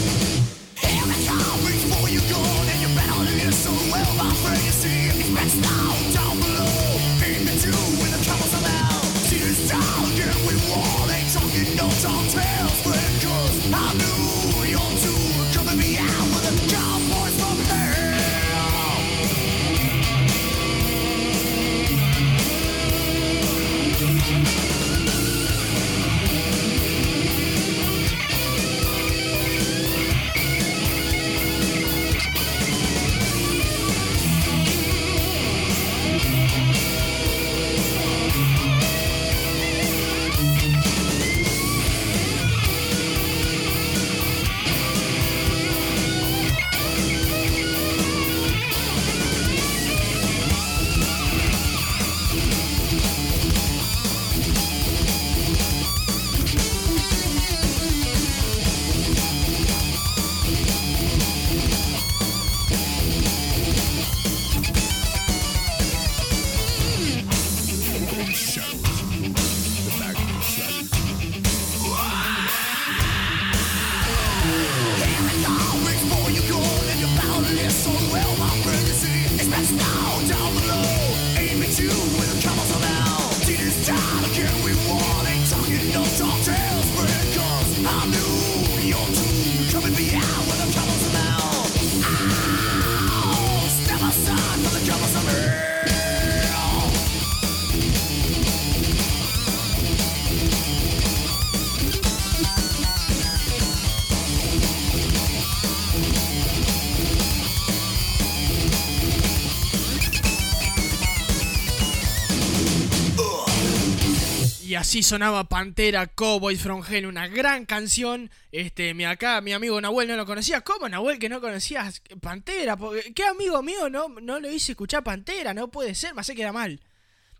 [115.03, 118.31] Sonaba Pantera Cowboys from Hell, una gran canción.
[118.53, 120.61] Este, mi acá, mi amigo Nahuel no lo conocía.
[120.61, 122.77] ¿Cómo Nahuel que no conocías Pantera?
[123.15, 125.55] ¿Qué amigo mío no, no lo hice escuchar Pantera?
[125.55, 126.81] No puede ser, me hace queda mal.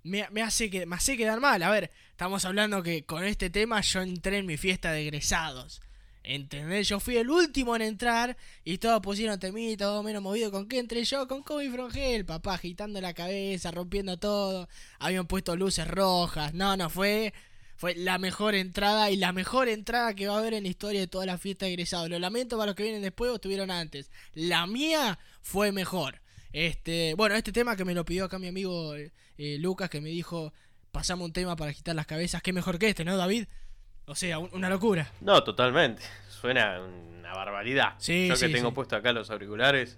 [0.03, 1.63] me, me hace que, me hace quedar mal.
[1.63, 5.81] A ver, estamos hablando que con este tema yo entré en mi fiesta de egresados.
[6.25, 6.89] ¿Entendés?
[6.89, 10.51] Yo fui el último en entrar y todos pusieron temita, todo menos movido.
[10.51, 11.29] ¿Con qué entré yo?
[11.29, 14.67] Con Kobe Frongel, papá, agitando la cabeza, rompiendo todo.
[14.99, 16.55] Habían puesto luces rojas.
[16.55, 17.35] No, no, fue,
[17.77, 21.01] fue la mejor entrada y la mejor entrada que va a haber en la historia
[21.01, 22.09] de toda la fiesta de egresados.
[22.09, 24.11] Lo lamento para los que vienen después o estuvieron antes.
[24.33, 26.23] La mía fue mejor.
[26.55, 29.11] Este, bueno, este tema que me lo pidió acá mi amigo eh,
[29.59, 30.55] Lucas, que me dijo,
[30.91, 33.47] pasamos un tema para agitar las cabezas, qué mejor que este, ¿no, David?
[34.07, 35.11] O sea, un- una locura.
[35.21, 36.03] No, totalmente.
[36.29, 37.95] Suena una barbaridad.
[37.99, 38.75] Sí, Yo que tengo sí.
[38.75, 39.97] puesto acá los auriculares.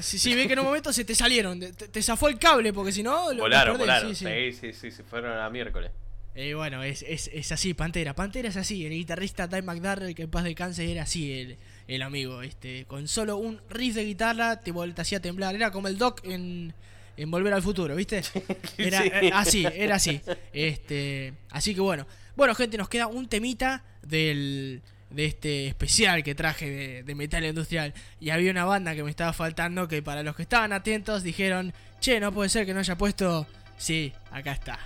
[0.00, 2.72] Sí, sí, ve que en un momento se te salieron, te, te zafó el cable,
[2.72, 3.28] porque si no...
[3.28, 4.14] lo- lo Volaron, perdés, volaron.
[4.14, 4.72] sí, Sí, sí.
[4.72, 5.90] sí, sí, se fueron a miércoles.
[6.34, 8.14] Eh, bueno, es, es, es así, Pantera.
[8.14, 8.84] Pantera es así.
[8.86, 12.42] El guitarrista Ty McDarrell, que en paz descanse, era así el, el amigo.
[12.42, 15.54] este Con solo un riff de guitarra te, vol- te hacía temblar.
[15.54, 16.72] Era como el Doc en,
[17.16, 18.22] en Volver al Futuro, ¿viste?
[18.78, 19.10] Era Sí.
[19.12, 20.20] eh, así, era así.
[20.52, 22.04] Este, así que bueno.
[22.36, 27.44] Bueno, gente, nos queda un temita del, de este especial que traje de, de Metal
[27.44, 27.94] Industrial.
[28.20, 31.72] Y había una banda que me estaba faltando que para los que estaban atentos dijeron,
[32.00, 33.46] che, no puede ser que no haya puesto...
[33.76, 34.78] Sí, acá está.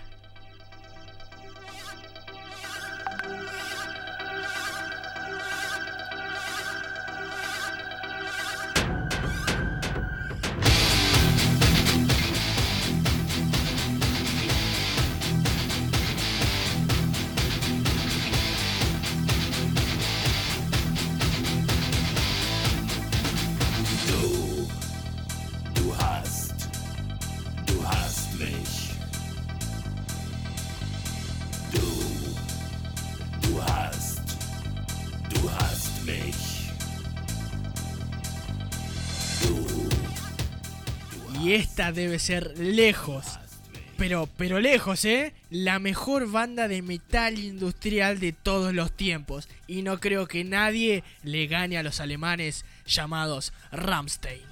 [41.48, 43.24] Y esta debe ser lejos.
[43.96, 45.32] Pero, pero lejos, ¿eh?
[45.48, 49.48] La mejor banda de metal industrial de todos los tiempos.
[49.66, 54.42] Y no creo que nadie le gane a los alemanes llamados Rammstein.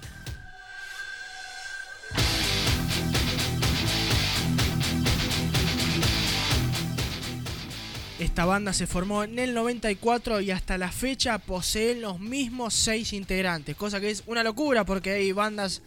[8.17, 13.13] Esta banda se formó en el 94 y hasta la fecha poseen los mismos seis
[13.13, 15.83] integrantes, cosa que es una locura porque hay bandas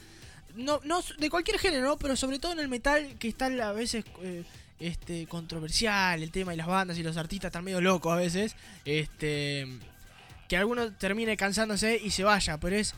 [0.65, 4.05] no, no de cualquier género, pero sobre todo en el metal que está a veces
[4.23, 4.45] eh,
[4.79, 8.57] este controversial el tema de las bandas y los artistas están medio locos a veces,
[8.85, 9.67] este
[10.49, 12.95] que alguno termine cansándose y se vaya, pero es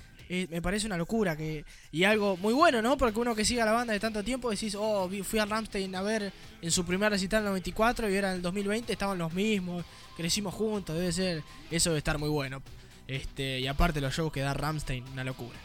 [0.49, 2.97] me parece una locura que y algo muy bueno, ¿no?
[2.97, 6.01] Porque uno que siga la banda de tanto tiempo decís, "Oh, fui a Ramstein a
[6.01, 6.33] ver
[6.63, 9.85] en su primer recital en el 94 y ahora en el 2020 estaban los mismos,
[10.17, 12.63] crecimos juntos, debe ser eso debe estar muy bueno."
[13.07, 15.59] Este, y aparte los shows que da Ramstein, una locura.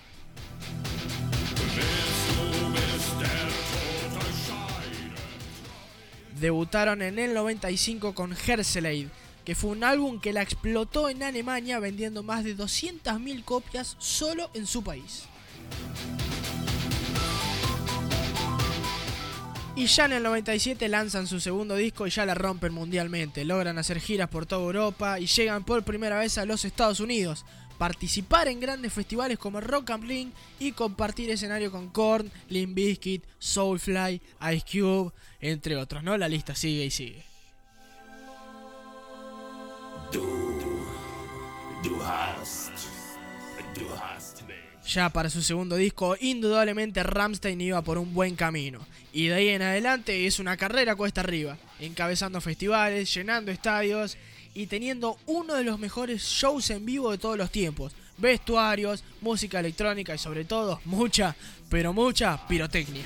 [6.40, 9.10] Debutaron en el 95 con Herselade,
[9.44, 14.52] que fue un álbum que la explotó en Alemania vendiendo más de 200.000 copias solo
[14.54, 15.24] en su país.
[19.76, 23.46] Y ya en el 97 lanzan su segundo disco y ya la rompen mundialmente.
[23.46, 27.46] Logran hacer giras por toda Europa y llegan por primera vez a los Estados Unidos.
[27.78, 33.24] Participar en grandes festivales como Rock and Ring y compartir escenario con Korn, Limp Bizkit,
[33.38, 34.22] Soulfly,
[34.54, 36.18] Ice Cube, entre otros, ¿no?
[36.18, 37.24] La lista sigue y sigue.
[44.88, 48.80] Ya para su segundo disco, indudablemente Ramstein iba por un buen camino.
[49.12, 54.18] Y de ahí en adelante es una carrera cuesta arriba, encabezando festivales, llenando estadios
[54.58, 57.94] y teniendo uno de los mejores shows en vivo de todos los tiempos.
[58.18, 61.36] Vestuarios, música electrónica y sobre todo mucha,
[61.70, 63.04] pero mucha pirotecnia.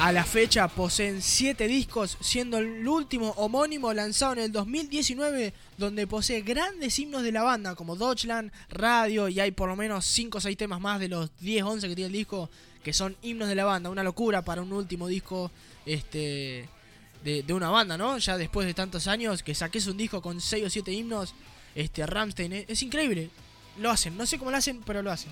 [0.00, 6.06] A la fecha poseen 7 discos, siendo el último homónimo lanzado en el 2019, donde
[6.06, 10.38] posee grandes himnos de la banda como Deutschland, Radio, y hay por lo menos 5
[10.38, 12.48] o 6 temas más de los 10, 11 que tiene el disco,
[12.82, 13.90] que son himnos de la banda.
[13.90, 15.50] Una locura para un último disco
[15.84, 16.66] este
[17.22, 18.16] de, una banda, ¿no?
[18.16, 21.34] Ya después de tantos años, que saques un disco con 6 o 7 himnos,
[21.74, 23.28] este Ramstein, es increíble.
[23.78, 25.30] Lo hacen, no sé cómo lo hacen, pero lo hacen.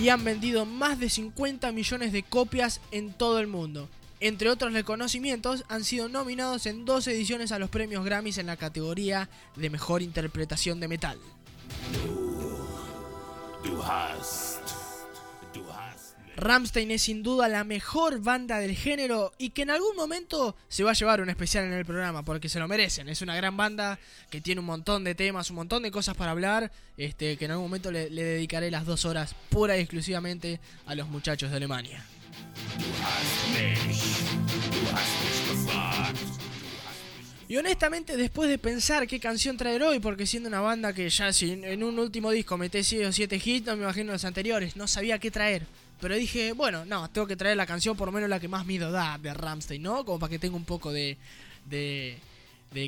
[0.00, 3.88] Y han vendido más de 50 millones de copias en todo el mundo.
[4.20, 8.56] entre otros reconocimientos, han sido nominados en dos ediciones a los premios Grammys en la
[8.56, 11.18] categoría de mejor interpretación de metal.
[16.38, 20.84] Ramstein es sin duda la mejor banda del género y que en algún momento se
[20.84, 23.08] va a llevar un especial en el programa porque se lo merecen.
[23.08, 23.98] Es una gran banda
[24.30, 27.50] que tiene un montón de temas, un montón de cosas para hablar, este, que en
[27.50, 32.04] algún momento le, dedicaré las dos horas pura y exclusivamente a los muchachos de Alemania.
[37.48, 41.32] Y honestamente, después de pensar qué canción traer hoy, porque siendo una banda que ya
[41.32, 44.76] si en un último disco meté 6 o 7 hits, no me imagino los anteriores,
[44.76, 45.66] no sabía qué traer.
[46.00, 48.66] Pero dije, bueno, no, tengo que traer la canción por lo menos la que más
[48.66, 50.04] miedo da de Ramstein, ¿no?
[50.04, 51.16] Como para que tenga un poco de,
[51.66, 52.20] de,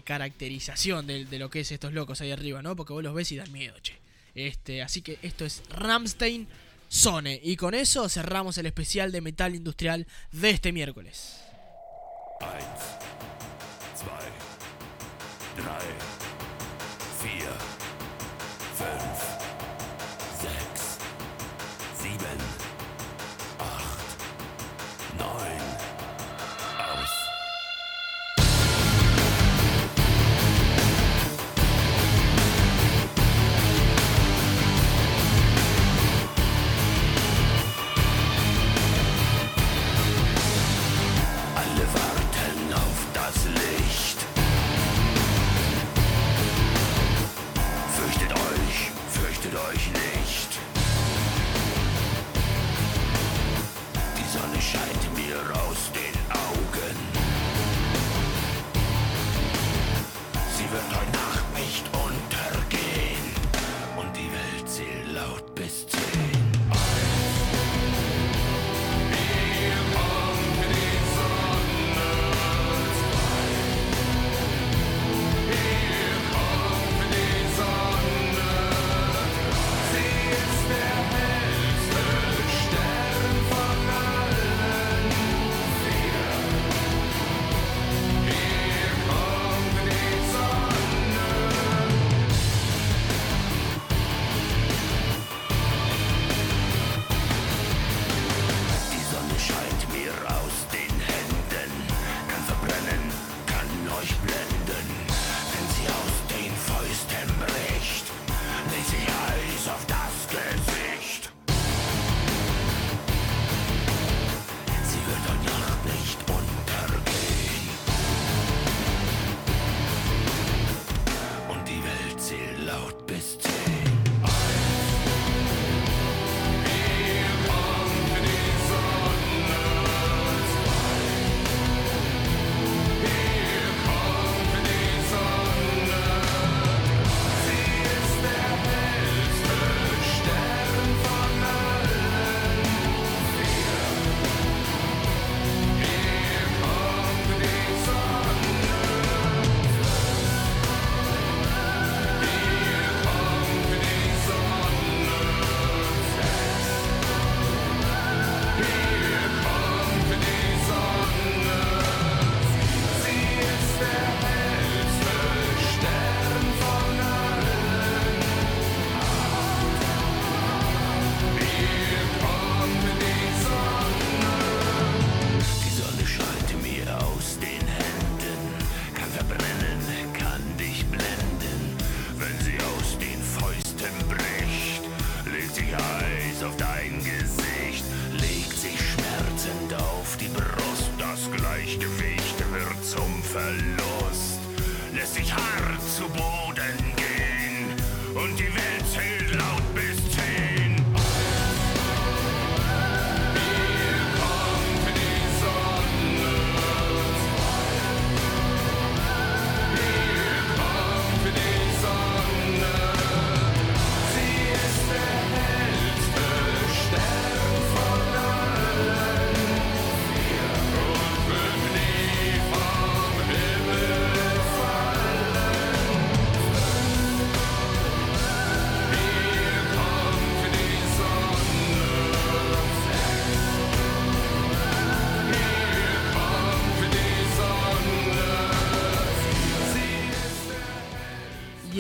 [0.05, 2.77] caracterización de, de lo que es estos locos ahí arriba, ¿no?
[2.77, 3.99] Porque vos los ves y dan miedo, che.
[4.35, 6.47] Este, así que esto es Ramstein
[6.91, 7.41] Zone.
[7.43, 11.41] Y con eso cerramos el especial de metal industrial de este miércoles.
[12.41, 12.97] Eins,
[13.97, 14.31] zwei,
[15.57, 16.10] drei,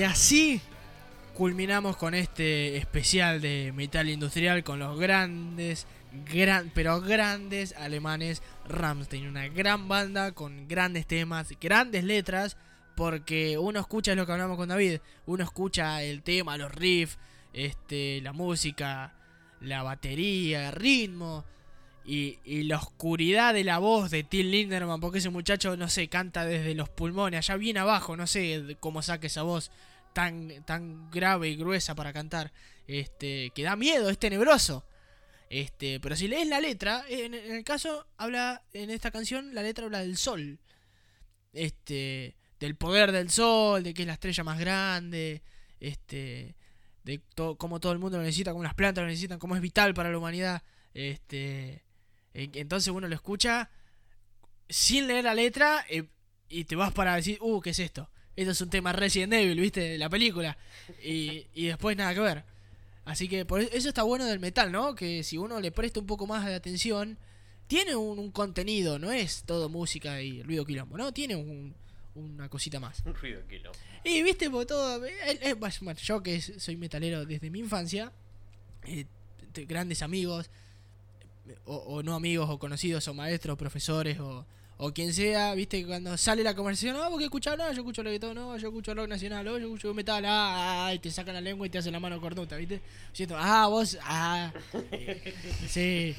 [0.01, 0.62] Y así
[1.35, 5.86] culminamos con este especial de metal industrial con los grandes
[6.24, 12.56] gran, pero grandes alemanes Rammstein, una gran banda con grandes temas, grandes letras,
[12.97, 17.18] porque uno escucha es lo que hablamos con David, uno escucha el tema, los riffs,
[17.52, 19.12] este, la música,
[19.60, 21.44] la batería, el ritmo
[22.06, 26.47] y, la oscuridad de la voz de Till Linderman, porque ese muchacho, no sé, canta
[26.47, 29.70] desde los pulmones, allá bien abajo, no sé cómo saca esa voz
[30.12, 32.53] tan, grave y gruesa para cantar,
[32.87, 34.85] este, que da miedo, es tenebroso.
[35.49, 39.85] Este, pero si lees la letra, en, el caso habla en esta canción la letra
[39.87, 40.59] habla del sol.
[41.53, 45.43] Este, del poder del sol, de que es la estrella más grande,
[45.81, 46.55] este,
[47.03, 49.62] de to- cómo todo el mundo lo necesita, cómo las plantas lo necesitan, cómo es
[49.62, 50.62] vital para la humanidad.
[50.95, 51.82] Este,
[52.35, 53.70] en- entonces uno lo escucha
[54.69, 56.05] sin leer la letra eh,
[56.49, 58.11] y te vas para decir, uh, ¿qué es esto?
[58.41, 59.81] Esto es un tema Resident Evil, ¿viste?
[59.81, 60.57] De la película.
[61.05, 62.45] Y, y después nada que ver.
[63.05, 64.95] Así que por eso está bueno del metal, ¿no?
[64.95, 67.19] Que si uno le presta un poco más de atención,
[67.67, 71.12] tiene un, un contenido, no es todo música y ruido quilombo, ¿no?
[71.12, 71.75] Tiene un-
[72.15, 73.03] una cosita más.
[73.05, 73.73] Un ruido kilo.
[74.05, 75.05] Y viste, por todo.
[75.05, 75.12] eh,
[75.43, 75.55] eh,
[76.03, 78.11] yo que soy metalero desde mi infancia,
[78.85, 79.05] eh,
[79.69, 80.51] grandes amigos,
[81.67, 84.47] o, o no amigos, o conocidos, o maestros, profesores, o,
[84.82, 88.02] o quien sea, viste, que cuando sale la conversación, no, porque escuchas, no, yo escucho
[88.02, 91.35] reggaetón, no, yo escucho rock nacional, no, yo escucho metal, ah, ah, y te sacan
[91.35, 92.81] la lengua y te hacen la mano cornuta, viste.
[93.12, 94.51] Siento, ah, vos, ah,
[95.69, 96.16] sí.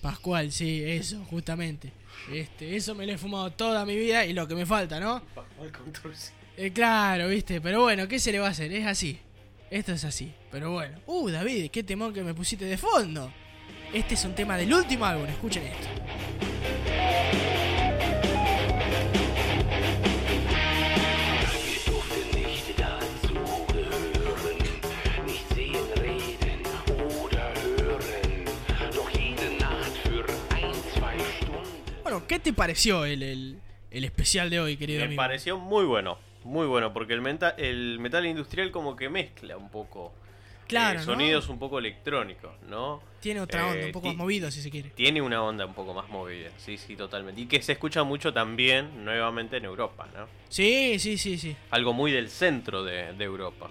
[0.00, 1.92] Pascual, sí, eso, justamente.
[2.32, 5.20] Este, eso me lo he fumado toda mi vida y lo que me falta, ¿no?
[6.56, 8.72] Eh, claro, viste, pero bueno, ¿qué se le va a hacer?
[8.72, 9.18] Es así.
[9.72, 10.32] Esto es así.
[10.52, 11.00] Pero bueno.
[11.06, 13.32] Uh, David, qué temón que me pusiste de fondo.
[13.92, 15.88] Este es un tema del último álbum, escuchen esto.
[32.28, 33.58] ¿Qué te pareció el, el,
[33.90, 35.22] el especial de hoy, querido Me amigo?
[35.22, 39.70] pareció muy bueno, muy bueno, porque el, menta- el metal industrial como que mezcla un
[39.70, 40.12] poco
[40.66, 41.04] Claro, eh, ¿no?
[41.04, 43.02] sonidos un poco electrónicos, ¿no?
[43.20, 44.90] Tiene otra onda, Eh, un poco más movido, si se quiere.
[44.90, 47.40] Tiene una onda un poco más movida, sí, sí, totalmente.
[47.40, 50.26] Y que se escucha mucho también nuevamente en Europa, ¿no?
[50.48, 51.56] Sí, sí, sí, sí.
[51.70, 53.70] Algo muy del centro de, de Europa.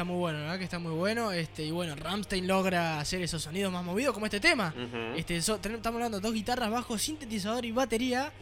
[0.00, 1.30] Está muy bueno, la verdad que está muy bueno.
[1.30, 4.72] Este, y bueno, Ramstein logra hacer esos sonidos más movidos como este tema.
[5.14, 8.32] Este, so- estamos hablando de dos guitarras, bajo, sintetizador y batería.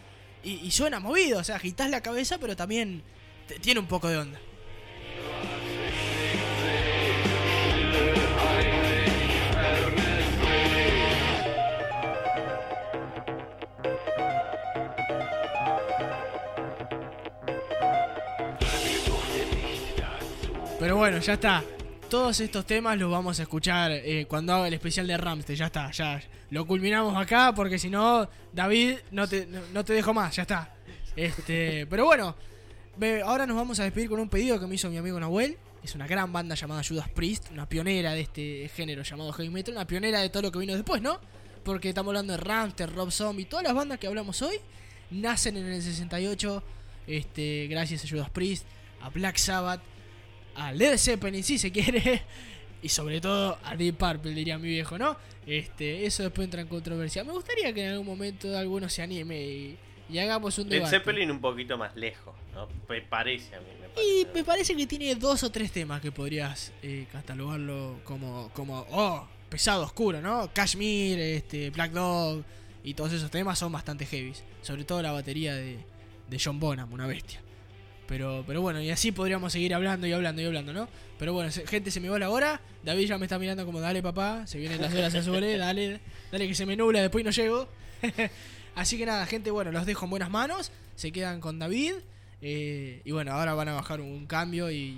[0.45, 3.03] Y, y suena movido, o sea, agitás la cabeza, pero también
[3.61, 4.39] tiene un poco de onda.
[20.89, 21.63] Pero bueno, ya está.
[22.09, 25.59] Todos estos temas los vamos a escuchar eh, cuando haga el especial de Ramstein.
[25.59, 29.93] Ya está, ya lo culminamos acá porque si no, David, no te, no, no te
[29.93, 30.75] dejo más, ya está.
[31.15, 32.35] Este, pero bueno,
[32.97, 35.59] ve, ahora nos vamos a despedir con un pedido que me hizo mi amigo Nahuel.
[35.85, 39.75] Es una gran banda llamada Judas Priest, una pionera de este género llamado heavy metal,
[39.75, 41.21] una pionera de todo lo que vino después, ¿no?
[41.65, 44.57] Porque estamos hablando de Ramstein, Rob Zombie, todas las bandas que hablamos hoy
[45.11, 46.63] nacen en el 68,
[47.09, 48.65] este, gracias a Judas Priest,
[49.03, 49.83] a Black Sabbath,
[50.59, 52.23] a Led Zeppelin si se quiere
[52.83, 55.17] y sobre todo a Deep Purple diría mi viejo, ¿no?
[55.47, 57.25] Este, eso después entra en controversia.
[57.25, 59.79] Me gustaría que en algún momento alguno se anime y,
[60.11, 60.99] y hagamos un Led debate.
[60.99, 62.69] Zeppelin un poquito más lejos, ¿no?
[62.89, 64.21] Me parece a mí, me parece.
[64.21, 68.87] Y me parece que tiene dos o tres temas que podrías eh, catalogarlo como, como,
[68.91, 70.51] oh, pesado, oscuro, ¿no?
[70.53, 72.45] Kashmir, este, Black Dog
[72.85, 74.45] y todos esos temas son bastante heavies.
[74.63, 75.79] Sobre todo la batería de,
[76.29, 77.41] de John Bonham, una bestia.
[78.09, 80.89] Pero, pero bueno, y así podríamos seguir hablando y hablando y hablando, ¿no?
[81.19, 82.61] Pero bueno, gente, se me va la hora.
[82.83, 86.01] David ya me está mirando como, dale papá, se vienen las horas azules, dale,
[86.33, 87.69] dale que se me nubla, después no llego.
[88.75, 90.73] así que nada, gente, bueno, los dejo en buenas manos.
[90.97, 91.95] Se quedan con David.
[92.41, 94.97] eh, y bueno, ahora van a bajar un cambio y,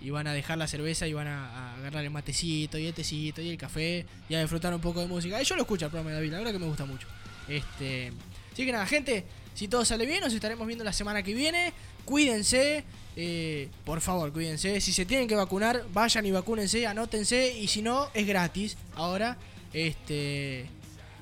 [0.00, 2.94] y van a dejar la cerveza y van a, a agarrar el matecito y el
[2.94, 5.40] tecito y el café y a disfrutar un poco de música.
[5.42, 7.06] Y yo lo escucho el programa de David, la verdad que me gusta mucho.
[7.46, 8.10] Este,
[8.52, 11.72] así que nada, gente, si todo sale bien, nos estaremos viendo la semana que viene.
[12.08, 12.84] Cuídense,
[13.16, 14.80] eh, por favor, cuídense.
[14.80, 17.52] Si se tienen que vacunar, vayan y vacúnense, anótense.
[17.58, 18.78] Y si no, es gratis.
[18.94, 19.36] Ahora,
[19.74, 20.70] este,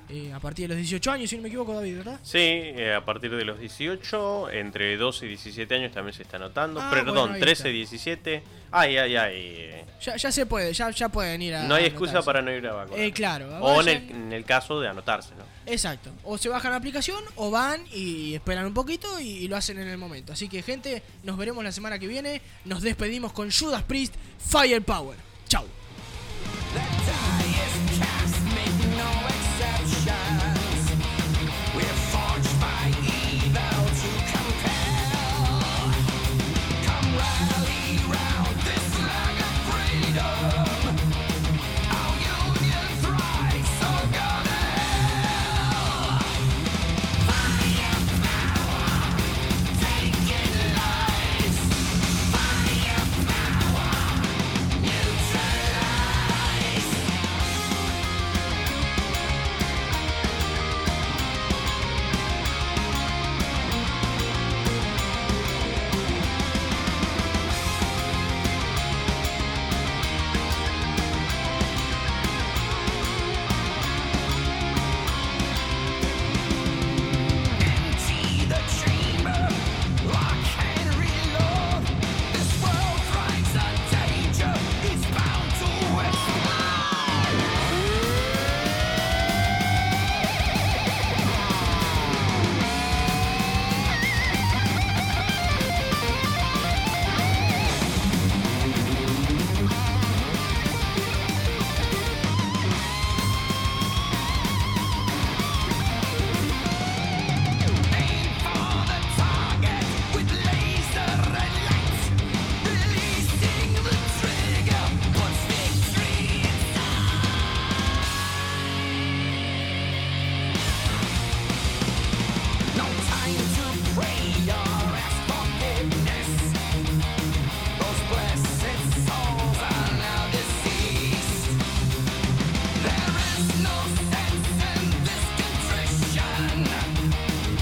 [0.08, 2.20] eh, a partir de los 18 años, si no me equivoco, David, ¿verdad?
[2.22, 6.36] Sí, eh, a partir de los 18, entre 12 y 17 años también se está
[6.36, 6.80] anotando.
[6.80, 7.68] Ah, Perdón, bueno, ahí 13, está.
[7.70, 8.42] 17.
[8.70, 9.34] Ay, ay, ay.
[9.36, 11.64] eh, Ya, ya se puede, ya, ya pueden ir a.
[11.64, 13.00] No hay a excusa para no ir a vacunar.
[13.00, 15.44] Eh, claro, O en el, en el caso de anotarse, ¿no?
[15.70, 16.10] Exacto.
[16.24, 19.78] O se bajan la aplicación o van y esperan un poquito y, y lo hacen
[19.78, 20.32] en el momento.
[20.32, 22.40] Así que, gente, nos veremos la semana que viene.
[22.64, 25.16] Nos despedimos con Judas Priest Firepower.
[25.48, 25.64] Chau.